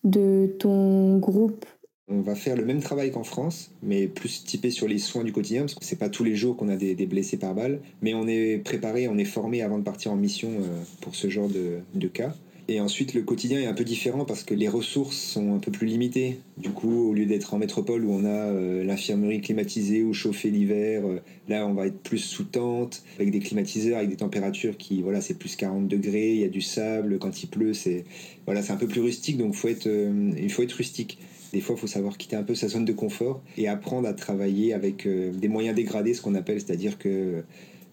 de 0.03 0.55
ton 0.59 1.17
groupe? 1.17 1.65
On 2.09 2.21
va 2.21 2.35
faire 2.35 2.55
le 2.55 2.65
même 2.65 2.81
travail 2.81 3.11
qu'en 3.11 3.23
France, 3.23 3.71
mais 3.81 4.07
plus 4.07 4.43
typé 4.43 4.69
sur 4.69 4.87
les 4.87 4.99
soins 4.99 5.23
du 5.23 5.31
quotidien, 5.31 5.61
parce 5.61 5.75
que 5.75 5.85
c'est 5.85 5.97
pas 5.97 6.09
tous 6.09 6.23
les 6.23 6.35
jours 6.35 6.57
qu'on 6.57 6.67
a 6.67 6.75
des, 6.75 6.93
blessés 7.07 7.37
par 7.37 7.55
balle, 7.55 7.79
mais 8.01 8.13
on 8.13 8.27
est 8.27 8.57
préparé, 8.57 9.07
on 9.07 9.17
est 9.17 9.25
formé 9.25 9.61
avant 9.61 9.79
de 9.79 9.83
partir 9.83 10.11
en 10.11 10.17
mission 10.17 10.49
euh, 10.49 10.83
pour 11.01 11.15
ce 11.15 11.29
genre 11.29 11.47
de, 11.47 11.79
de 11.95 12.07
cas. 12.07 12.35
Et 12.69 12.79
ensuite, 12.79 13.13
le 13.13 13.23
quotidien 13.23 13.59
est 13.59 13.65
un 13.65 13.73
peu 13.73 13.83
différent 13.83 14.23
parce 14.23 14.43
que 14.43 14.53
les 14.53 14.69
ressources 14.69 15.17
sont 15.17 15.53
un 15.53 15.59
peu 15.59 15.69
plus 15.69 15.85
limitées. 15.85 16.39
Du 16.57 16.69
coup, 16.69 17.09
au 17.09 17.13
lieu 17.13 17.25
d'être 17.25 17.53
en 17.53 17.57
métropole 17.57 18.05
où 18.05 18.11
on 18.13 18.23
a 18.23 18.29
euh, 18.29 18.85
l'infirmerie 18.85 19.41
climatisée 19.41 20.01
ou 20.01 20.13
chauffée 20.13 20.49
l'hiver, 20.49 21.05
euh, 21.05 21.19
là, 21.49 21.67
on 21.67 21.73
va 21.73 21.87
être 21.87 21.99
plus 21.99 22.19
sous 22.19 22.45
tente, 22.45 23.03
avec 23.17 23.31
des 23.31 23.39
climatiseurs, 23.39 23.97
avec 23.97 24.09
des 24.09 24.15
températures 24.15 24.77
qui, 24.77 25.01
voilà, 25.01 25.19
c'est 25.19 25.33
plus 25.33 25.57
40 25.57 25.89
degrés, 25.89 26.35
il 26.35 26.39
y 26.39 26.45
a 26.45 26.49
du 26.49 26.61
sable, 26.61 27.19
quand 27.19 27.43
il 27.43 27.47
pleut, 27.47 27.73
c'est 27.73 28.05
voilà, 28.45 28.61
un 28.69 28.77
peu 28.77 28.87
plus 28.87 29.01
rustique, 29.01 29.37
donc 29.37 29.55
faut 29.55 29.67
être, 29.67 29.87
euh, 29.87 30.31
il 30.41 30.49
faut 30.49 30.63
être 30.63 30.73
rustique. 30.73 31.17
Des 31.51 31.59
fois, 31.59 31.75
il 31.77 31.81
faut 31.81 31.87
savoir 31.87 32.17
quitter 32.17 32.37
un 32.37 32.43
peu 32.43 32.55
sa 32.55 32.69
zone 32.69 32.85
de 32.85 32.93
confort 32.93 33.43
et 33.57 33.67
apprendre 33.67 34.07
à 34.07 34.13
travailler 34.13 34.73
avec 34.73 35.07
des 35.07 35.47
moyens 35.47 35.75
dégradés, 35.75 36.15
ce 36.15 36.21
qu'on 36.21 36.33
appelle, 36.33 36.59
c'est-à-dire 36.59 36.97
que 36.97 37.43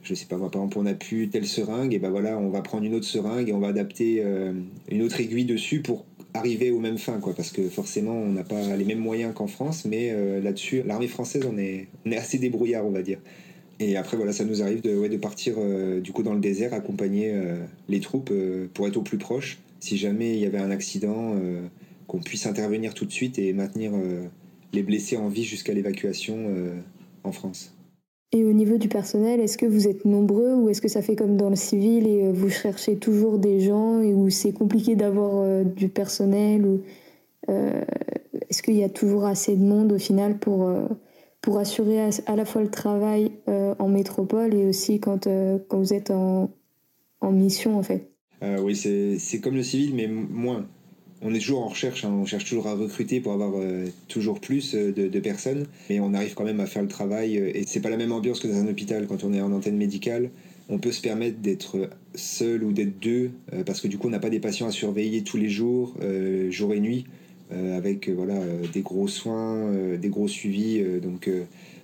je 0.03 0.15
sais 0.15 0.27
pas 0.27 0.37
par 0.37 0.49
exemple, 0.49 0.79
on 0.79 0.87
a 0.87 0.95
pu 0.95 1.29
telle 1.29 1.47
seringue, 1.47 1.95
et 1.95 1.99
ben 1.99 2.11
voilà, 2.11 2.39
on 2.39 2.51
va 2.51 2.63
prendre 2.63 2.85
une 2.85 2.95
autre 2.95 3.07
seringue 3.07 3.49
et 3.49 3.53
on 3.53 3.61
va 3.61 3.69
adapter 3.69 4.23
euh, 4.25 4.53
une 4.91 5.03
autre 5.03 5.21
aiguille 5.21 5.45
dessus 5.45 5.81
pour 5.81 6.05
arriver 6.33 6.71
aux 6.71 6.79
mêmes 6.79 6.99
fins, 6.99 7.19
quoi, 7.19 7.35
parce 7.35 7.51
que 7.51 7.69
forcément, 7.69 8.15
on 8.15 8.33
n'a 8.33 8.45
pas 8.45 8.77
les 8.77 8.85
mêmes 8.85 9.01
moyens 9.01 9.35
qu'en 9.35 9.49
France, 9.49 9.85
mais 9.85 10.11
euh, 10.11 10.41
là-dessus, 10.41 10.83
l'armée 10.87 11.09
française, 11.09 11.43
on 11.51 11.59
est, 11.59 11.89
assez 12.17 12.39
débrouillard, 12.39 12.87
on 12.87 12.91
va 12.91 13.03
dire. 13.03 13.19
Et 13.81 13.97
après, 13.97 14.17
voilà, 14.17 14.33
ça 14.33 14.45
nous 14.45 14.63
arrive 14.63 14.83
de, 14.83 15.09
de 15.09 15.17
partir 15.17 15.55
euh, 15.59 16.01
du 16.01 16.13
coup 16.13 16.23
dans 16.23 16.35
le 16.35 16.41
désert, 16.41 16.75
accompagner 16.75 17.35
les 17.89 18.01
troupes 18.01 18.33
pour 18.75 18.87
être 18.87 18.97
au 18.97 19.03
plus 19.03 19.19
proche, 19.19 19.59
si 19.81 19.97
jamais 19.97 20.35
il 20.35 20.41
y 20.41 20.47
avait 20.47 20.59
un 20.59 20.71
accident, 20.71 21.35
qu'on 22.07 22.21
puisse 22.21 22.47
intervenir 22.47 22.95
tout 22.95 23.07
de 23.07 23.13
suite 23.13 23.39
et 23.39 23.53
maintenir 23.53 23.93
les 24.73 24.83
blessés 24.83 25.17
en 25.17 25.29
vie 25.29 25.45
jusqu'à 25.45 25.73
l'évacuation 25.73 26.51
en 27.25 27.33
France. 27.33 27.75
Et 28.33 28.45
au 28.45 28.53
niveau 28.53 28.79
du 28.79 28.89
personnel, 28.89 29.41
est-ce 29.41 29.59
que 29.59 29.67
vous 29.67 29.89
êtes 29.89 30.05
nombreux 30.05 30.55
ou 30.55 30.69
est-ce 30.69 30.81
que 30.81 30.89
ça 30.89 31.03
fait 31.03 31.17
comme 31.17 31.37
dans 31.37 31.51
le 31.51 31.57
civil 31.57 32.07
et 32.07 32.27
euh, 32.27 32.33
vous 32.33 32.49
cherchez 32.49 32.97
toujours 32.97 33.39
des 33.39 33.61
gens 33.61 34.01
et 34.01 34.15
où 34.15 34.31
c'est 34.31 34.53
compliqué 34.53 34.95
d'avoir 34.95 35.39
euh, 35.39 35.65
du 35.65 35.89
personnel 35.89 36.65
ou 36.65 36.83
euh, 37.49 37.85
est-ce 38.49 38.63
qu'il 38.63 38.77
y 38.77 38.85
a 38.85 38.89
toujours 38.89 39.25
assez 39.25 39.57
de 39.57 39.63
monde 39.63 39.93
au 39.93 39.99
final 39.99 40.39
pour, 40.39 40.71
pour 41.41 41.59
assurer 41.59 42.01
à, 42.01 42.37
la 42.37 42.45
fois 42.45 42.63
le 42.63 42.71
travail 42.71 43.33
en 43.47 43.89
métropole 43.89 44.55
et 44.55 44.67
aussi 44.67 45.01
quand, 45.01 45.27
quand 45.69 45.79
vous 45.79 45.95
êtes 45.95 46.11
en, 46.11 46.51
mission 47.23 47.79
en 47.79 47.83
fait? 47.83 48.11
Oui, 48.43 48.77
c'est 48.77 49.41
comme 49.41 49.57
le 49.57 49.63
civil 49.63 49.95
mais 49.95 50.07
moins 50.07 50.67
on 51.23 51.35
est 51.35 51.39
toujours 51.39 51.63
en 51.65 51.69
recherche, 51.69 52.05
hein. 52.05 52.13
on 52.13 52.25
cherche 52.25 52.45
toujours 52.45 52.67
à 52.67 52.75
recruter 52.75 53.21
pour 53.21 53.33
avoir 53.33 53.53
euh, 53.57 53.87
toujours 54.09 54.41
plus 54.41 54.75
euh, 54.75 54.93
de, 54.93 55.21
personnes, 55.21 55.67
mais 55.89 56.01
on 56.01 56.15
arrive 56.15 56.35
quand 56.35 56.45
même 56.45 56.61
à 56.61 56.67
faire 56.67 56.83
le 56.83 56.89
travail. 56.89 57.39
Euh, 57.39 57.51
et 57.55 57.65
c'est 57.67 57.81
pas 57.81 57.91
la 57.91 57.97
même 57.97 58.13
ambiance 58.13 58.41
que 58.41 58.49
dans 58.49 58.57
un 58.57 58.69
hôpital 58.69 59.07
quand 59.07 59.23
on 59.25 59.33
est 59.33 59.41
en 59.41 59.53
antenne 59.53 59.77
médicale. 59.77 60.31
On 60.69 60.79
peut 60.79 60.93
se 60.93 61.03
permettre 61.03 61.39
d'être 61.41 61.91
seul 62.15 62.63
ou 62.63 62.73
d'être 62.73 63.01
deux, 63.01 63.33
parce 63.67 63.81
que 63.81 63.89
du 63.89 63.99
coup 63.99 64.07
on 64.07 64.11
n'a 64.11 64.21
pas 64.21 64.31
des 64.31 64.39
patients 64.39 64.69
à 64.69 64.71
surveiller 64.71 65.25
tous 65.25 65.37
les 65.37 65.49
jours, 65.49 65.97
jour 66.51 66.73
et 66.73 66.79
nuit, 66.79 67.07
avec 67.51 68.09
voilà 68.09 68.39
des 68.73 68.83
gros 68.83 69.09
soins, 69.09 69.69
des 70.01 70.09
gros 70.09 70.29
suivis. 70.29 70.81
donc 71.03 71.29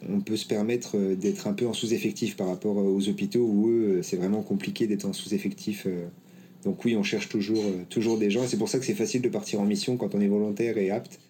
on 0.09 0.21
peut 0.21 0.37
se 0.37 0.47
permettre 0.47 0.97
d'être 1.17 1.49
un 1.49 1.53
peu 1.53 1.67
en 1.67 1.73
sous-effectif 1.73 2.37
par 2.37 2.47
rapport 2.47 2.77
aux 2.77 3.09
hôpitaux 3.09 3.45
où 3.45 3.71
eux 3.71 4.03
c'est 4.05 4.19
vraiment 4.19 4.43
compliqué 4.43 4.87
d'être 4.87 5.05
en 5.05 5.13
sous-effectif 5.13 5.89
donc 6.67 6.85
oui, 6.85 6.97
on 6.97 7.05
cherche 7.05 7.29
toujours, 7.29 7.63
euh, 7.63 7.85
toujours 7.89 8.19
des 8.19 8.29
gens 8.29 8.43
et 8.43 8.49
c'est 8.49 8.57
pour 8.57 8.69
ça 8.69 8.81
que 8.81 8.85
c'est 8.85 8.95
facile 8.95 9.23
de 9.23 9.29
partir 9.29 9.61
en 9.61 9.65
mission 9.65 9.97
quand 9.97 10.17
on 10.17 10.21
est 10.21 10.27
volontaire 10.27 10.77
et 10.79 10.91
apte. 10.91 11.21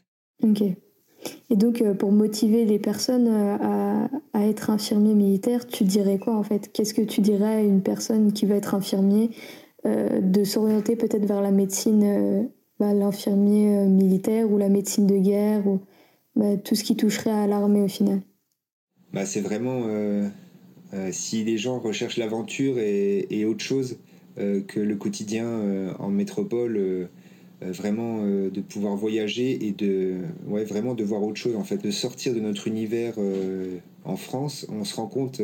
Ok. 0.43 0.63
Et 0.63 1.57
donc 1.57 1.83
euh, 1.83 1.93
pour 1.93 2.11
motiver 2.11 2.65
les 2.65 2.79
personnes 2.79 3.29
euh, 3.29 3.57
à, 3.61 4.09
à, 4.33 4.47
être 4.47 4.71
infirmier 4.71 5.13
militaire, 5.13 5.67
tu 5.67 5.85
dirais 5.85 6.19
quoi 6.19 6.37
en 6.37 6.43
fait? 6.43 6.73
Qu'est-ce 6.73 6.95
que 6.95 7.03
tu 7.03 7.21
dirais 7.21 7.57
à 7.57 7.61
une 7.61 7.83
personne 7.83 8.33
qui 8.33 8.47
va 8.47 8.57
être 8.57 8.75
infirmier 8.75 9.31
de 9.85 10.43
s'orienter 10.43 10.97
peut-être 10.97 11.27
vers 11.27 11.41
la 11.41 11.53
médecine, 11.53 12.49
bah, 12.81 12.93
l'infirmier 12.93 13.87
militaire 13.87 14.51
ou 14.51 14.59
la 14.59 14.69
médecine 14.69 15.07
de 15.07 15.17
guerre 15.17 15.65
ou 15.65 15.79
bah, 16.35 16.57
tout 16.57 16.75
ce 16.75 16.83
qui 16.83 16.97
toucherait 16.97 17.31
à 17.31 17.47
l'armée 17.47 17.83
au 17.83 17.87
final? 17.87 18.21
Bah, 19.13 19.27
C'est 19.27 19.43
vraiment 19.43 19.89
si 21.13 21.45
les 21.45 21.57
gens 21.57 21.79
recherchent 21.79 22.17
l'aventure 22.17 22.81
et, 22.81 23.29
et 23.31 23.45
autre 23.45 23.63
chose, 23.63 23.97
euh, 23.97 24.16
que 24.37 24.81
le 24.81 24.97
quotidien 24.97 25.47
euh, 25.47 25.93
en 25.99 26.09
métropole 26.09 26.77
euh, 26.77 27.07
vraiment 27.61 28.23
de 28.23 28.61
pouvoir 28.61 28.97
voyager 28.97 29.67
et 29.67 29.73
de 29.73 30.19
ouais, 30.47 30.65
vraiment 30.65 30.95
de 30.95 31.03
voir 31.05 31.23
autre 31.23 31.39
chose 31.39 31.57
en 31.57 31.65
fait. 31.65 31.79
De 31.79 31.91
sortir 31.91 32.35
de 32.35 32.41
notre 32.41 32.69
univers 32.69 33.15
en 34.05 34.17
France 34.17 34.67
on 34.69 34.85
se 34.85 34.95
rend 34.97 35.07
compte 35.07 35.41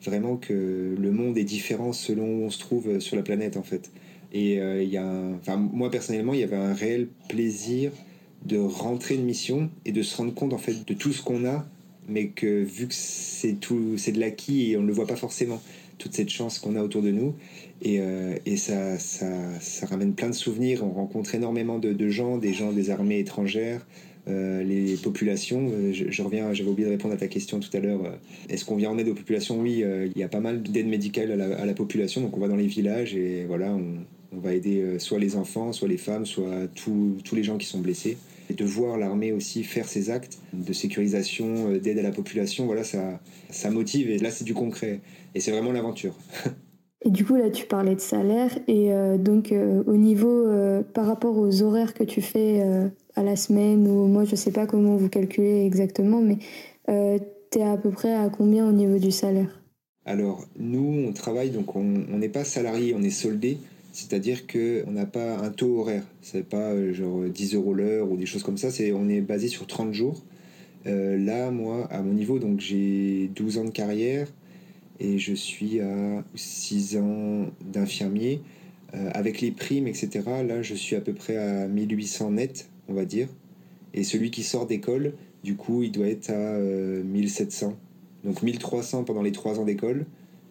vraiment 0.00 0.36
que 0.36 0.94
le 0.96 1.10
monde 1.10 1.36
est 1.36 1.44
différent 1.44 1.92
selon 1.92 2.26
où 2.26 2.44
on 2.44 2.50
se 2.50 2.60
trouve 2.60 3.00
sur 3.00 3.16
la 3.16 3.22
planète 3.22 3.56
en 3.56 3.64
fait. 3.64 3.90
Et 4.32 4.54
y 4.54 4.96
a 4.96 5.56
moi 5.56 5.90
personnellement 5.90 6.32
il 6.32 6.38
y 6.38 6.44
avait 6.44 6.54
un 6.54 6.74
réel 6.74 7.08
plaisir 7.28 7.90
de 8.44 8.58
rentrer 8.58 9.16
de 9.16 9.22
mission 9.22 9.68
et 9.84 9.90
de 9.90 10.02
se 10.02 10.16
rendre 10.16 10.32
compte 10.32 10.52
en 10.52 10.58
fait 10.58 10.86
de 10.86 10.94
tout 10.94 11.12
ce 11.12 11.24
qu'on 11.24 11.44
a 11.44 11.66
mais 12.08 12.28
que 12.28 12.62
vu 12.62 12.86
que 12.86 12.94
c'est 12.94 13.54
tout 13.54 13.98
c'est 13.98 14.12
de 14.12 14.20
l'acquis 14.20 14.70
et 14.70 14.76
on 14.76 14.82
ne 14.82 14.86
le 14.86 14.92
voit 14.92 15.08
pas 15.08 15.16
forcément 15.16 15.60
toute 15.98 16.14
cette 16.14 16.30
chance 16.30 16.58
qu'on 16.58 16.76
a 16.76 16.82
autour 16.82 17.02
de 17.02 17.10
nous 17.10 17.34
et, 17.82 18.00
euh, 18.00 18.36
et 18.46 18.56
ça, 18.56 18.98
ça, 18.98 19.26
ça, 19.60 19.86
ramène 19.86 20.14
plein 20.14 20.28
de 20.28 20.34
souvenirs. 20.34 20.84
On 20.84 20.90
rencontre 20.90 21.34
énormément 21.34 21.78
de, 21.78 22.08
gens, 22.08 22.38
des 22.38 22.52
gens 22.52 22.72
des 22.72 22.90
armées 22.90 23.18
étrangères, 23.18 23.86
euh, 24.28 24.62
les 24.62 24.96
populations. 24.96 25.70
Euh, 25.72 25.92
je, 25.92 26.22
reviens, 26.22 26.52
j'avais 26.52 26.70
oublié 26.70 26.86
de 26.86 26.92
répondre 26.92 27.14
à 27.14 27.18
ta 27.18 27.28
question 27.28 27.60
tout 27.60 27.74
à 27.74 27.80
l'heure. 27.80 28.18
Est-ce 28.48 28.64
qu'on 28.64 28.76
vient 28.76 28.90
en 28.90 28.98
aide 28.98 29.08
aux 29.08 29.14
populations? 29.14 29.60
Oui, 29.60 29.84
il 30.14 30.18
y 30.18 30.22
a 30.22 30.28
pas 30.28 30.40
mal 30.40 30.62
d'aide 30.62 30.88
médicale 30.88 31.32
à 31.32 31.36
la, 31.36 31.56
à 31.56 31.66
la, 31.66 31.74
population. 31.74 32.20
Donc 32.20 32.36
on 32.36 32.40
va 32.40 32.48
dans 32.48 32.56
les 32.56 32.66
villages 32.66 33.14
et 33.14 33.44
voilà, 33.44 33.72
on, 33.72 33.96
on 34.32 34.40
va 34.40 34.54
aider 34.54 34.98
soit 34.98 35.18
les 35.18 35.36
enfants, 35.36 35.72
soit 35.72 35.88
les 35.88 35.98
femmes, 35.98 36.26
soit 36.26 36.66
tous 36.74 37.20
les 37.32 37.42
gens 37.42 37.58
qui 37.58 37.66
sont 37.66 37.80
blessés. 37.80 38.16
Et 38.48 38.54
de 38.54 38.64
voir 38.64 38.96
l'armée 38.96 39.32
aussi 39.32 39.64
faire 39.64 39.88
ses 39.88 40.10
actes 40.10 40.38
de 40.52 40.72
sécurisation, 40.72 41.72
d'aide 41.78 41.98
à 41.98 42.02
la 42.02 42.12
population, 42.12 42.66
voilà, 42.66 42.84
ça, 42.84 43.20
ça 43.50 43.70
motive. 43.70 44.10
Et 44.10 44.18
là, 44.18 44.30
c'est 44.30 44.44
du 44.44 44.54
concret. 44.54 45.00
Et 45.34 45.40
c'est 45.40 45.50
vraiment 45.50 45.72
l'aventure. 45.72 46.14
Et 47.04 47.10
du 47.10 47.24
coup, 47.24 47.36
là, 47.36 47.50
tu 47.50 47.66
parlais 47.66 47.94
de 47.94 48.00
salaire. 48.00 48.50
Et 48.66 48.90
donc, 49.18 49.52
au 49.52 49.96
niveau, 49.96 50.48
par 50.92 51.06
rapport 51.06 51.38
aux 51.38 51.62
horaires 51.62 51.94
que 51.94 52.02
tu 52.02 52.20
fais 52.20 52.62
à 53.14 53.22
la 53.22 53.36
semaine, 53.36 53.86
ou 53.86 54.06
moi, 54.06 54.24
je 54.24 54.34
sais 54.34 54.50
pas 54.50 54.66
comment 54.66 54.96
vous 54.96 55.08
calculez 55.08 55.64
exactement, 55.66 56.20
mais 56.20 56.38
tu 56.88 57.58
es 57.58 57.62
à 57.62 57.76
peu 57.76 57.90
près 57.90 58.12
à 58.12 58.28
combien 58.28 58.68
au 58.68 58.72
niveau 58.72 58.98
du 58.98 59.12
salaire? 59.12 59.62
Alors, 60.04 60.46
nous, 60.58 61.04
on 61.08 61.12
travaille, 61.12 61.50
donc 61.50 61.76
on 61.76 61.82
n'est 61.82 62.28
pas 62.28 62.44
salarié, 62.44 62.92
on 62.96 63.02
est 63.02 63.10
soldé. 63.10 63.58
C'est-à-dire 63.96 64.46
qu'on 64.46 64.90
n'a 64.90 65.06
pas 65.06 65.38
un 65.38 65.48
taux 65.48 65.80
horaire. 65.80 66.04
C'est 66.20 66.46
pas 66.46 66.72
euh, 66.72 66.92
genre 66.92 67.24
10 67.24 67.54
euros 67.54 67.72
l'heure 67.72 68.10
ou 68.10 68.18
des 68.18 68.26
choses 68.26 68.42
comme 68.42 68.58
ça. 68.58 68.70
C'est, 68.70 68.92
on 68.92 69.08
est 69.08 69.22
basé 69.22 69.48
sur 69.48 69.66
30 69.66 69.94
jours. 69.94 70.22
Euh, 70.84 71.16
là, 71.16 71.50
moi, 71.50 71.86
à 71.90 72.02
mon 72.02 72.12
niveau, 72.12 72.38
donc 72.38 72.60
j'ai 72.60 73.30
12 73.34 73.56
ans 73.56 73.64
de 73.64 73.70
carrière 73.70 74.28
et 75.00 75.16
je 75.16 75.32
suis 75.32 75.80
à 75.80 76.22
6 76.34 76.98
ans 76.98 77.46
d'infirmier. 77.64 78.42
Euh, 78.92 79.08
avec 79.14 79.40
les 79.40 79.50
primes, 79.50 79.86
etc., 79.86 80.20
là, 80.46 80.60
je 80.60 80.74
suis 80.74 80.94
à 80.94 81.00
peu 81.00 81.14
près 81.14 81.38
à 81.38 81.66
1800 81.66 82.32
net, 82.32 82.68
on 82.88 82.92
va 82.92 83.06
dire. 83.06 83.28
Et 83.94 84.04
celui 84.04 84.30
qui 84.30 84.42
sort 84.42 84.66
d'école, 84.66 85.14
du 85.42 85.56
coup, 85.56 85.82
il 85.82 85.90
doit 85.90 86.08
être 86.08 86.28
à 86.28 86.58
1700. 86.58 87.74
Donc 88.24 88.42
1300 88.42 89.04
pendant 89.04 89.22
les 89.22 89.32
3 89.32 89.58
ans 89.58 89.64
d'école 89.64 90.04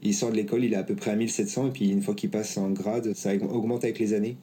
il 0.06 0.14
sort 0.14 0.32
de 0.32 0.36
l'école, 0.36 0.64
il 0.64 0.74
est 0.74 0.78
à 0.78 0.84
peu 0.84 0.96
près 0.96 1.12
à 1.12 1.16
1700, 1.16 1.68
et 1.68 1.72
puis 1.72 1.90
une 1.90 2.02
fois 2.02 2.14
qu'il 2.14 2.30
passe 2.30 2.58
en 2.58 2.70
grade, 2.70 3.14
ça 3.16 3.34
augmente 3.36 3.84
avec 3.84 4.00
les 4.00 4.14
années. 4.14 4.38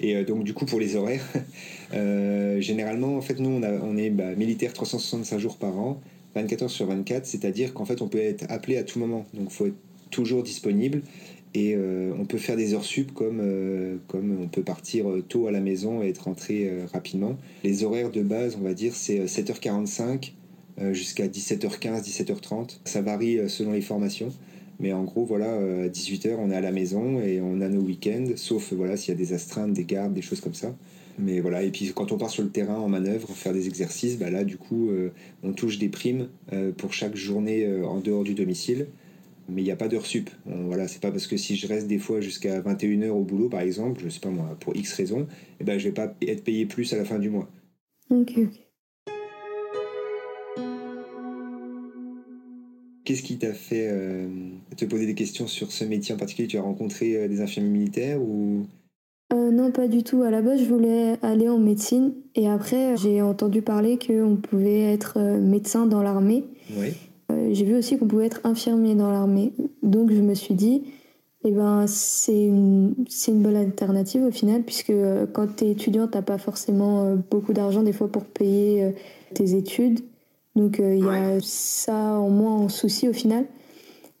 Et 0.00 0.16
euh, 0.16 0.24
donc 0.24 0.44
du 0.44 0.52
coup 0.52 0.66
pour 0.66 0.80
les 0.80 0.96
horaires, 0.96 1.26
euh, 1.94 2.60
généralement 2.60 3.16
en 3.16 3.20
fait 3.20 3.38
nous 3.38 3.50
on, 3.50 3.96
est 3.96 4.10
bah, 4.10 4.34
militaire 4.34 4.72
365 4.72 5.38
jours 5.38 5.56
par 5.56 5.78
an, 5.78 6.00
24 6.34 6.62
heures 6.62 6.70
sur 6.70 6.86
24, 6.86 7.26
c'est-à-dire 7.26 7.72
qu'en 7.72 7.84
fait 7.84 8.02
on 8.02 8.08
peut 8.08 8.18
être 8.18 8.44
appelé 8.48 8.76
à 8.76 8.84
tout 8.84 8.98
moment, 8.98 9.26
donc 9.34 9.46
il 9.50 9.54
faut 9.54 9.66
être 9.66 9.76
toujours 10.10 10.42
disponible 10.42 11.02
et 11.54 11.74
euh, 11.76 12.12
on 12.18 12.24
peut 12.24 12.38
faire 12.38 12.56
des 12.56 12.74
heures 12.74 12.84
sup 12.84 13.12
comme, 13.12 13.42
comme 14.08 14.38
on 14.42 14.48
peut 14.48 14.62
partir 14.62 15.06
tôt 15.28 15.46
à 15.46 15.50
la 15.50 15.60
maison 15.60 16.02
et 16.02 16.08
être 16.08 16.24
rentré 16.24 16.70
rapidement. 16.92 17.36
Les 17.62 17.84
horaires 17.84 18.10
de 18.10 18.22
base 18.22 18.56
on 18.58 18.64
va 18.64 18.74
dire 18.74 18.94
c'est 18.94 19.24
7h45 19.26 20.32
jusqu'à 20.92 21.28
17h15, 21.28 22.02
17h30, 22.02 22.78
ça 22.84 23.02
varie 23.02 23.38
selon 23.48 23.72
les 23.72 23.82
formations. 23.82 24.32
Mais 24.82 24.92
en 24.92 25.04
gros, 25.04 25.24
voilà, 25.24 25.54
à 25.54 25.88
18h, 25.88 26.34
on 26.38 26.50
est 26.50 26.56
à 26.56 26.60
la 26.60 26.72
maison 26.72 27.20
et 27.20 27.40
on 27.40 27.60
a 27.60 27.68
nos 27.68 27.80
week-ends, 27.80 28.32
sauf 28.36 28.72
voilà, 28.72 28.96
s'il 28.96 29.14
y 29.14 29.16
a 29.16 29.18
des 29.18 29.32
astreintes, 29.32 29.72
des 29.72 29.84
gardes, 29.84 30.12
des 30.12 30.22
choses 30.22 30.40
comme 30.40 30.54
ça. 30.54 30.74
Mais 31.18 31.40
voilà, 31.40 31.62
et 31.62 31.70
puis 31.70 31.92
quand 31.94 32.12
on 32.12 32.18
part 32.18 32.30
sur 32.30 32.42
le 32.42 32.50
terrain 32.50 32.76
en 32.76 32.88
manœuvre, 32.88 33.28
faire 33.28 33.52
des 33.52 33.68
exercices, 33.68 34.18
bah 34.18 34.30
là, 34.30 34.44
du 34.44 34.56
coup, 34.56 34.90
euh, 34.90 35.10
on 35.42 35.52
touche 35.52 35.78
des 35.78 35.88
primes 35.88 36.28
euh, 36.52 36.72
pour 36.72 36.92
chaque 36.92 37.16
journée 37.16 37.64
euh, 37.64 37.86
en 37.86 38.00
dehors 38.00 38.24
du 38.24 38.34
domicile. 38.34 38.86
Mais 39.48 39.60
il 39.60 39.64
n'y 39.64 39.72
a 39.72 39.76
pas 39.76 39.88
d'heure 39.88 40.06
sup. 40.06 40.30
voilà, 40.46 40.86
c'est 40.86 41.02
pas 41.02 41.10
parce 41.10 41.26
que 41.26 41.36
si 41.36 41.56
je 41.56 41.66
reste 41.66 41.88
des 41.88 41.98
fois 41.98 42.20
jusqu'à 42.20 42.60
21h 42.60 43.08
au 43.08 43.24
boulot, 43.24 43.48
par 43.48 43.60
exemple, 43.60 44.00
je 44.02 44.08
sais 44.08 44.20
pas 44.20 44.30
moi, 44.30 44.56
pour 44.60 44.74
X 44.76 44.92
raisons, 44.94 45.22
et 45.22 45.26
eh 45.60 45.64
ben, 45.64 45.78
je 45.78 45.88
vais 45.88 45.92
pas 45.92 46.14
être 46.22 46.44
payé 46.44 46.64
plus 46.64 46.92
à 46.92 46.96
la 46.96 47.04
fin 47.04 47.18
du 47.18 47.28
mois. 47.28 47.50
Ok, 48.08 48.32
ok. 48.36 48.71
Qu'est-ce 53.04 53.22
qui 53.22 53.36
t'a 53.36 53.52
fait 53.52 53.88
euh, 53.90 54.28
te 54.76 54.84
poser 54.84 55.06
des 55.06 55.14
questions 55.14 55.48
sur 55.48 55.72
ce 55.72 55.84
métier 55.84 56.14
en 56.14 56.18
particulier? 56.18 56.46
Tu 56.46 56.56
as 56.56 56.62
rencontré 56.62 57.16
euh, 57.16 57.28
des 57.28 57.40
infirmiers 57.40 57.70
militaires 57.70 58.22
ou? 58.22 58.66
Euh, 59.32 59.50
Non, 59.50 59.72
pas 59.72 59.88
du 59.88 60.04
tout. 60.04 60.22
À 60.22 60.30
la 60.30 60.40
base, 60.40 60.60
je 60.60 60.68
voulais 60.68 61.16
aller 61.22 61.48
en 61.48 61.58
médecine 61.58 62.12
et 62.36 62.48
après, 62.48 62.96
j'ai 62.96 63.20
entendu 63.20 63.60
parler 63.60 63.98
qu'on 63.98 64.36
pouvait 64.36 64.82
être 64.82 65.18
médecin 65.40 65.86
dans 65.86 66.02
l'armée. 66.02 66.44
Oui. 66.76 66.92
j'ai 67.52 67.64
vu 67.64 67.74
aussi 67.74 67.98
qu'on 67.98 68.06
pouvait 68.06 68.26
être 68.26 68.40
infirmier 68.44 68.94
dans 68.94 69.10
l'armée. 69.10 69.52
Donc, 69.82 70.12
je 70.12 70.20
me 70.20 70.34
suis 70.34 70.54
dit, 70.54 70.82
eh 71.44 71.50
ben, 71.50 71.86
c'est 71.88 72.44
une, 72.44 72.94
une 73.26 73.42
bonne 73.42 73.56
alternative 73.56 74.22
au 74.22 74.30
final, 74.30 74.62
puisque 74.62 74.92
quand 75.32 75.56
tu 75.56 75.64
es 75.64 75.70
étudiant, 75.72 76.06
tu 76.06 76.16
n'as 76.16 76.22
pas 76.22 76.38
forcément 76.38 77.16
beaucoup 77.30 77.52
d'argent 77.52 77.82
des 77.82 77.92
fois 77.92 78.08
pour 78.08 78.24
payer 78.24 78.92
tes 79.34 79.56
études. 79.56 80.00
Donc 80.56 80.80
euh, 80.80 80.94
il 80.94 81.04
y 81.04 81.08
a 81.08 81.38
ça 81.40 81.94
en 81.94 82.28
moins 82.28 82.54
en 82.54 82.68
souci 82.68 83.08
au 83.08 83.12
final. 83.12 83.46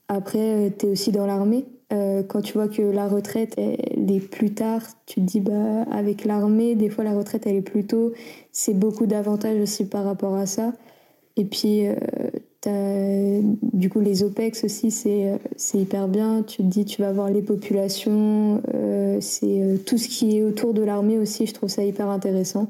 Après, 0.08 0.38
euh, 0.38 0.70
tu 0.76 0.86
es 0.86 0.88
aussi 0.88 1.12
dans 1.12 1.26
l'armée. 1.26 1.64
Euh, 1.92 2.22
quand 2.22 2.40
tu 2.40 2.54
vois 2.54 2.68
que 2.68 2.80
la 2.80 3.06
retraite 3.06 3.54
elle 3.58 4.10
est 4.10 4.20
plus 4.20 4.54
tard, 4.54 4.80
tu 5.04 5.16
te 5.16 5.26
dis 5.26 5.40
bah 5.40 5.82
avec 5.90 6.24
l'armée, 6.24 6.74
des 6.74 6.88
fois 6.88 7.04
la 7.04 7.12
retraite 7.12 7.46
elle 7.46 7.56
est 7.56 7.62
plus 7.62 7.84
tôt. 7.84 8.12
C'est 8.50 8.72
beaucoup 8.72 9.04
d'avantages 9.04 9.60
aussi 9.60 9.84
par 9.84 10.04
rapport 10.04 10.34
à 10.34 10.46
ça. 10.46 10.72
Et 11.36 11.44
puis 11.44 11.84
du 12.64 13.90
coup 13.90 14.00
les 14.00 14.22
OPEX 14.22 14.64
aussi 14.64 14.90
c'est 14.90 15.38
c'est 15.56 15.78
hyper 15.78 16.08
bien. 16.08 16.42
Tu 16.42 16.58
te 16.58 16.62
dis 16.62 16.86
tu 16.86 17.02
vas 17.02 17.12
voir 17.12 17.28
les 17.28 17.42
populations, 17.42 18.62
c'est 19.20 19.78
tout 19.84 19.98
ce 19.98 20.08
qui 20.08 20.38
est 20.38 20.42
autour 20.42 20.72
de 20.72 20.82
l'armée 20.82 21.18
aussi. 21.18 21.46
Je 21.46 21.52
trouve 21.52 21.68
ça 21.68 21.84
hyper 21.84 22.08
intéressant. 22.08 22.68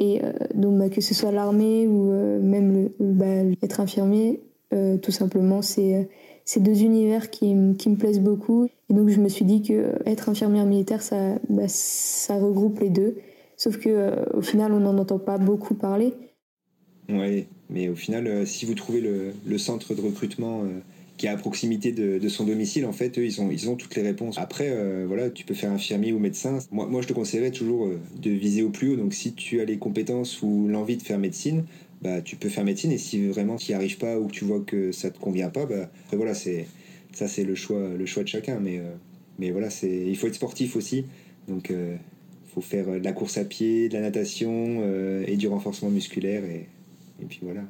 Et 0.00 0.24
euh, 0.24 0.32
donc, 0.54 0.78
bah, 0.78 0.88
que 0.88 1.02
ce 1.02 1.14
soit 1.14 1.30
l'armée 1.30 1.86
ou 1.86 2.10
euh, 2.10 2.40
même 2.40 2.88
bah, 2.98 3.44
être 3.62 3.80
infirmier, 3.80 4.40
euh, 4.72 4.96
tout 4.96 5.12
simplement, 5.12 5.60
c'est 5.60 6.08
ces 6.46 6.58
deux 6.58 6.82
univers 6.82 7.30
qui, 7.30 7.54
qui, 7.78 7.90
me 7.90 7.96
plaisent 7.96 8.20
beaucoup. 8.20 8.66
Et 8.88 8.94
donc, 8.94 9.10
je 9.10 9.20
me 9.20 9.28
suis 9.28 9.44
dit 9.44 9.62
que 9.62 9.92
être 10.06 10.30
infirmière 10.30 10.64
militaire, 10.64 11.02
ça, 11.02 11.34
bah, 11.50 11.68
ça 11.68 12.34
regroupe 12.34 12.80
les 12.80 12.88
deux. 12.88 13.18
Sauf 13.58 13.76
que 13.76 14.34
au 14.34 14.40
final, 14.40 14.72
on 14.72 14.80
n'en 14.80 14.96
entend 14.96 15.18
pas 15.18 15.36
beaucoup 15.36 15.74
parler. 15.74 16.14
Oui, 17.10 17.46
mais 17.68 17.90
au 17.90 17.94
final, 17.94 18.46
si 18.46 18.64
vous 18.64 18.74
trouvez 18.74 19.02
le 19.02 19.58
centre 19.58 19.94
de 19.94 20.00
recrutement 20.00 20.62
qui 21.20 21.26
est 21.26 21.28
à 21.28 21.36
proximité 21.36 21.92
de, 21.92 22.28
son 22.30 22.46
domicile, 22.46 22.86
en 22.86 22.92
fait, 22.92 23.18
eux, 23.18 23.26
ils 23.26 23.68
ont, 23.68 23.76
toutes 23.76 23.94
les 23.94 24.00
réponses. 24.00 24.38
Après, 24.38 24.70
euh, 24.70 25.04
voilà, 25.06 25.28
tu 25.28 25.44
peux 25.44 25.52
faire 25.52 25.70
infirmier 25.70 26.14
ou 26.14 26.18
médecin. 26.18 26.60
Moi, 26.70 26.86
moi 26.86 27.02
je 27.02 27.08
te 27.08 27.12
conseillerais 27.12 27.50
toujours 27.50 27.88
euh, 27.88 28.00
de 28.16 28.30
viser 28.30 28.62
au 28.62 28.70
plus 28.70 28.88
haut. 28.88 28.96
Donc, 28.96 29.12
si 29.12 29.34
tu 29.34 29.60
as 29.60 29.66
les 29.66 29.76
compétences 29.76 30.40
ou 30.40 30.66
l'envie 30.66 30.96
de 30.96 31.02
faire 31.02 31.18
médecine, 31.18 31.66
bah, 32.00 32.22
tu 32.22 32.36
peux 32.36 32.48
faire 32.48 32.64
médecine. 32.64 32.90
Et 32.90 32.96
si 32.96 33.26
vraiment 33.26 33.56
tu 33.56 33.70
n'y 33.70 33.74
arrives 33.74 33.98
pas 33.98 34.18
ou 34.18 34.28
que 34.28 34.32
tu 34.32 34.46
vois 34.46 34.60
que 34.60 34.92
ça 34.92 35.10
te 35.10 35.18
convient 35.18 35.50
pas, 35.50 35.66
bah, 35.66 35.90
voilà, 36.10 36.32
c'est 36.32 36.66
ça, 37.12 37.28
c'est 37.28 37.44
le 37.44 37.54
choix, 37.54 37.86
le 37.98 38.06
choix 38.06 38.22
de 38.22 38.28
chacun. 38.28 38.58
Mais, 38.58 38.78
euh, 38.78 38.88
mais 39.38 39.50
voilà, 39.50 39.68
c'est 39.68 40.06
il 40.06 40.16
faut 40.16 40.26
être 40.26 40.36
sportif 40.36 40.74
aussi. 40.74 41.04
Donc, 41.48 41.68
il 41.68 41.98
faut 42.54 42.62
faire 42.62 42.86
de 42.86 43.04
la 43.04 43.12
course 43.12 43.36
à 43.36 43.44
pied, 43.44 43.90
de 43.90 43.94
la 43.94 44.00
natation 44.00 44.82
et 45.26 45.36
du 45.36 45.48
renforcement 45.48 45.90
musculaire. 45.90 46.44
Et 46.46 46.66
puis 47.28 47.40
voilà. 47.42 47.64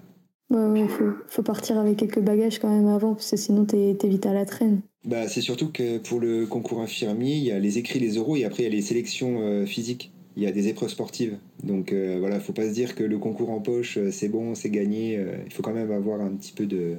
Ouais, 0.50 0.86
faut, 1.28 1.42
partir 1.42 1.78
avec 1.78 1.96
quelques 1.96 2.20
bagages 2.20 2.58
quand 2.58 2.68
même 2.68 2.88
avant, 2.88 3.14
parce 3.14 3.30
que 3.30 3.36
sinon 3.36 3.64
t'es 3.64 3.96
vite 4.04 4.26
à 4.26 4.32
la 4.32 4.44
traîne. 4.44 4.80
Bah, 5.04 5.28
c'est 5.28 5.40
surtout 5.40 5.70
que 5.70 5.98
pour 5.98 6.20
le 6.20 6.46
concours 6.46 6.80
infirmier, 6.80 7.36
il 7.36 7.44
y 7.44 7.52
a 7.52 7.58
les 7.58 7.78
écrits, 7.78 8.00
les 8.00 8.18
oraux, 8.18 8.36
et 8.36 8.44
après 8.44 8.64
il 8.64 8.66
y 8.66 8.68
a 8.68 8.74
les 8.74 8.82
sélections 8.82 9.40
euh, 9.40 9.64
physiques. 9.64 10.12
Il 10.36 10.42
y 10.42 10.46
a 10.46 10.52
des 10.52 10.68
épreuves 10.68 10.90
sportives. 10.90 11.38
Donc 11.62 11.92
euh, 11.92 12.16
voilà, 12.18 12.40
faut 12.40 12.52
pas 12.52 12.68
se 12.68 12.72
dire 12.72 12.94
que 12.94 13.04
le 13.04 13.18
concours 13.18 13.50
en 13.50 13.60
poche, 13.60 13.96
euh, 13.96 14.10
c'est 14.10 14.28
bon, 14.28 14.54
c'est 14.54 14.70
gagné. 14.70 15.24
il 15.46 15.52
faut 15.52 15.62
quand 15.62 15.72
même 15.72 15.90
avoir 15.90 16.20
un 16.20 16.30
petit 16.30 16.52
peu 16.52 16.66
de, 16.66 16.96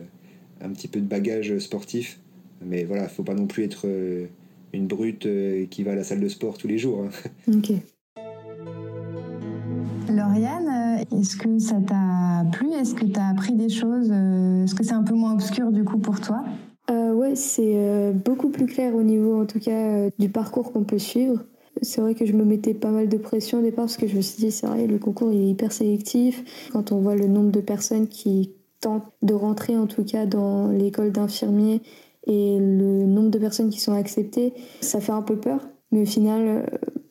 un 0.62 0.70
petit 0.70 0.88
peu 0.88 1.00
de 1.00 1.06
bagage 1.06 1.58
sportif. 1.60 2.20
Mais 2.66 2.86
voilà, 2.86 3.08
faut 3.08 3.24
pas 3.24 3.34
non 3.34 3.48
plus 3.48 3.64
être 3.64 3.88
une 4.72 4.88
brute 4.88 5.28
qui 5.70 5.84
va 5.84 5.94
à 5.94 5.96
la 5.96 6.04
salle 6.04 6.20
de 6.20 6.30
sport 6.30 6.58
tous 6.58 6.68
les 6.68 6.78
jours. 6.78 7.04
Hein. 7.04 7.10
Ok. 7.58 7.72
Lauriane, 10.10 10.68
est-ce 11.12 11.36
que 11.38 11.60
ça 11.60 11.76
t'a 11.86 12.46
plu? 12.52 12.72
Est-ce 12.74 12.96
que 12.96 13.06
tu 13.06 13.20
as 13.20 13.28
appris 13.30 13.54
des 13.54 13.70
choses? 13.70 14.10
Euh, 14.12 14.64
Est-ce 14.64 14.76
que 14.76 14.84
c'est 14.84 14.94
un 14.94 15.04
peu 15.04 15.14
moins 15.14 15.34
obscur 15.34 15.72
du 15.72 15.84
coup 15.84 15.98
pour 15.98 16.20
toi? 16.20 16.44
Euh, 16.90 17.14
Ouais, 17.14 17.36
c'est 17.36 17.74
euh, 17.76 18.12
beaucoup 18.14 18.50
plus 18.50 18.66
clair 18.66 18.96
au 18.96 19.04
niveau 19.04 19.42
en 19.42 19.46
tout 19.46 19.60
cas 19.60 19.72
euh, 19.72 20.10
du 20.18 20.30
parcours 20.30 20.72
qu'on 20.72 20.84
peut 20.84 20.98
suivre. 20.98 21.44
C'est 21.82 22.02
vrai 22.02 22.16
que 22.16 22.26
je 22.26 22.34
me 22.34 22.44
mettais 22.44 22.74
pas 22.74 22.90
mal 22.90 23.08
de 23.08 23.18
pression 23.18 23.60
au 23.60 23.62
départ 23.62 23.86
parce 23.86 23.98
que 23.98 24.08
je 24.08 24.16
me 24.16 24.22
suis 24.22 24.38
dit, 24.44 24.52
c'est 24.52 24.68
vrai, 24.68 24.88
le 24.88 24.98
concours 24.98 25.32
est 25.32 25.38
hyper 25.38 25.72
sélectif. 25.72 26.70
Quand 26.72 26.92
on 26.92 27.00
voit 27.00 27.16
le 27.16 27.28
nombre 27.28 27.52
de 27.52 27.62
personnes 27.62 28.08
qui 28.08 28.54
tentent 28.82 29.12
de 29.22 29.34
rentrer 29.34 29.78
en 29.78 29.88
tout 29.88 30.04
cas 30.04 30.26
dans 30.26 30.68
l'école 30.70 31.12
d'infirmiers 31.12 31.82
et 32.28 32.58
le 32.60 33.06
nombre 33.06 33.30
de 33.30 33.40
personnes 33.40 33.70
qui 33.70 33.80
sont 33.80 33.94
acceptées, 33.94 34.54
ça 34.82 35.00
fait 35.00 35.12
un 35.12 35.22
peu 35.22 35.38
peur. 35.38 35.70
Mais 35.92 36.02
au 36.02 36.06
final, 36.06 36.66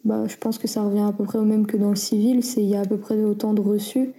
bah, 0.05 0.25
je 0.27 0.37
pense 0.37 0.59
que 0.59 0.67
ça 0.67 0.83
revient 0.83 1.01
à 1.01 1.13
peu 1.13 1.25
près 1.25 1.39
au 1.39 1.45
même 1.45 1.67
que 1.67 1.77
dans 1.77 1.91
le 1.91 1.97
civil, 1.97 2.43
c'est 2.43 2.63
il 2.63 2.69
y 2.69 2.77
a 2.77 2.81
à 2.81 2.87
peu 2.87 2.99
près 2.99 3.23
autant 3.23 3.55
de 3.55 3.61
reçus. 3.61 4.13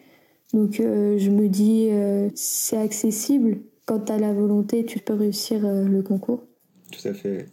Donc 0.54 0.80
euh, 0.80 1.18
je 1.18 1.30
me 1.30 1.48
dis, 1.48 1.88
euh, 1.92 2.30
c'est 2.36 2.78
accessible. 2.78 3.60
Quand 3.86 4.00
tu 4.00 4.12
as 4.12 4.20
la 4.20 4.34
volonté, 4.34 4.86
tu 4.86 5.00
peux 5.00 5.14
réussir 5.14 5.66
euh, 5.66 5.86
le 5.86 6.02
concours. 6.04 6.44
Tout 6.92 7.08
à 7.08 7.14
fait. 7.14 7.48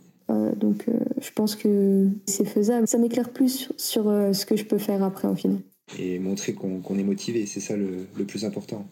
donc 0.57 0.87
je 1.21 1.31
pense 1.33 1.55
que 1.55 2.09
c'est 2.27 2.45
faisable. 2.45 2.89
Ça 2.89 2.99
m'éclaire 2.99 3.31
plus 3.31 3.71
sur, 3.77 4.05
ce 4.05 4.45
que 4.45 4.57
je 4.57 4.65
peux 4.65 4.79
faire 4.79 5.03
après 5.05 5.29
en 5.29 5.37
final. 5.37 5.61
Et 5.99 6.19
montrer 6.19 6.55
qu'on 6.55 6.99
est 6.99 7.05
motivé, 7.05 7.47
c'est 7.47 7.61
ça 7.61 7.77
le, 7.77 8.07
le, 8.17 8.25
plus 8.25 8.45
important. 8.45 8.85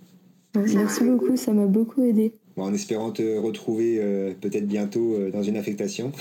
Merci 0.55 1.03
beaucoup, 1.03 1.37
ça 1.37 1.53
m'a 1.53 1.67
beaucoup 1.67 2.05
aidé. 2.05 2.33
en 2.57 2.73
espérant 2.73 3.11
te 3.11 3.39
retrouver 3.39 3.99
peut-être 4.41 4.69
bientôt 4.69 5.19
dans 5.31 5.43
une 5.43 5.57
affectation. 5.57 6.13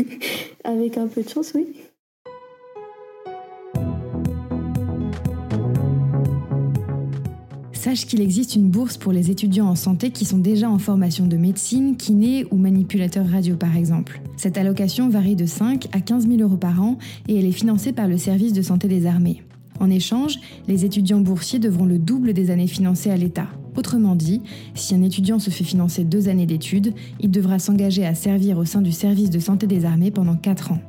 Avec 0.64 0.98
un 0.98 1.06
peu 1.06 1.22
de 1.22 1.28
chance, 1.28 1.52
oui. 1.54 1.68
Sache 7.90 8.06
qu'il 8.06 8.20
existe 8.20 8.54
une 8.54 8.70
bourse 8.70 8.96
pour 8.96 9.10
les 9.10 9.32
étudiants 9.32 9.66
en 9.66 9.74
santé 9.74 10.12
qui 10.12 10.24
sont 10.24 10.38
déjà 10.38 10.70
en 10.70 10.78
formation 10.78 11.26
de 11.26 11.36
médecine, 11.36 11.96
kiné 11.96 12.46
ou 12.52 12.56
manipulateur 12.56 13.26
radio 13.26 13.56
par 13.56 13.76
exemple. 13.76 14.22
Cette 14.36 14.56
allocation 14.56 15.08
varie 15.08 15.34
de 15.34 15.44
5 15.44 15.88
à 15.90 16.00
15 16.00 16.28
000 16.28 16.40
euros 16.40 16.56
par 16.56 16.80
an 16.80 16.98
et 17.26 17.36
elle 17.36 17.46
est 17.46 17.50
financée 17.50 17.92
par 17.92 18.06
le 18.06 18.16
service 18.16 18.52
de 18.52 18.62
santé 18.62 18.86
des 18.86 19.06
armées. 19.06 19.42
En 19.80 19.90
échange, 19.90 20.38
les 20.68 20.84
étudiants 20.84 21.18
boursiers 21.18 21.58
devront 21.58 21.84
le 21.84 21.98
double 21.98 22.32
des 22.32 22.52
années 22.52 22.68
financées 22.68 23.10
à 23.10 23.16
l'État. 23.16 23.48
Autrement 23.76 24.14
dit, 24.14 24.40
si 24.76 24.94
un 24.94 25.02
étudiant 25.02 25.40
se 25.40 25.50
fait 25.50 25.64
financer 25.64 26.04
deux 26.04 26.28
années 26.28 26.46
d'études, 26.46 26.94
il 27.18 27.32
devra 27.32 27.58
s'engager 27.58 28.06
à 28.06 28.14
servir 28.14 28.58
au 28.58 28.64
sein 28.64 28.82
du 28.82 28.92
service 28.92 29.30
de 29.30 29.40
santé 29.40 29.66
des 29.66 29.84
armées 29.84 30.12
pendant 30.12 30.36
4 30.36 30.70
ans. 30.70 30.80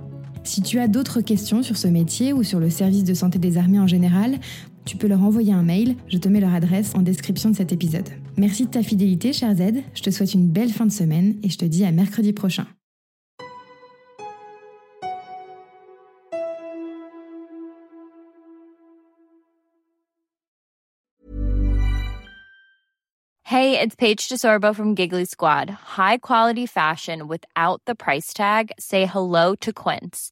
Si 0.43 0.63
tu 0.63 0.79
as 0.79 0.87
d'autres 0.87 1.21
questions 1.21 1.61
sur 1.61 1.77
ce 1.77 1.87
métier 1.87 2.33
ou 2.33 2.43
sur 2.43 2.59
le 2.59 2.71
service 2.71 3.03
de 3.03 3.13
santé 3.13 3.37
des 3.37 3.57
armées 3.57 3.79
en 3.79 3.85
général, 3.85 4.39
tu 4.85 4.97
peux 4.97 5.07
leur 5.07 5.23
envoyer 5.23 5.53
un 5.53 5.63
mail, 5.63 5.95
je 6.07 6.17
te 6.17 6.27
mets 6.27 6.39
leur 6.39 6.53
adresse 6.53 6.93
en 6.95 7.01
description 7.01 7.49
de 7.49 7.55
cet 7.55 7.71
épisode. 7.71 8.09
Merci 8.37 8.65
de 8.65 8.71
ta 8.71 8.83
fidélité, 8.83 9.33
cher 9.33 9.55
Z, 9.55 9.81
je 9.93 10.01
te 10.01 10.09
souhaite 10.09 10.33
une 10.33 10.47
belle 10.47 10.71
fin 10.71 10.85
de 10.85 10.91
semaine 10.91 11.35
et 11.43 11.49
je 11.49 11.57
te 11.57 11.65
dis 11.65 11.85
à 11.85 11.91
mercredi 11.91 12.33
prochain. 12.33 12.67
Hey, 23.51 23.77
it's 23.77 23.95
Paige 23.95 24.29
DeSorbo 24.29 24.73
from 24.73 24.95
Giggly 24.95 25.25
Squad. 25.25 25.69
High 25.69 26.19
quality 26.19 26.65
fashion 26.65 27.27
without 27.27 27.81
the 27.85 27.95
price 27.95 28.33
tag. 28.33 28.71
Say 28.79 29.05
hello 29.05 29.55
to 29.55 29.73
Quince. 29.73 30.31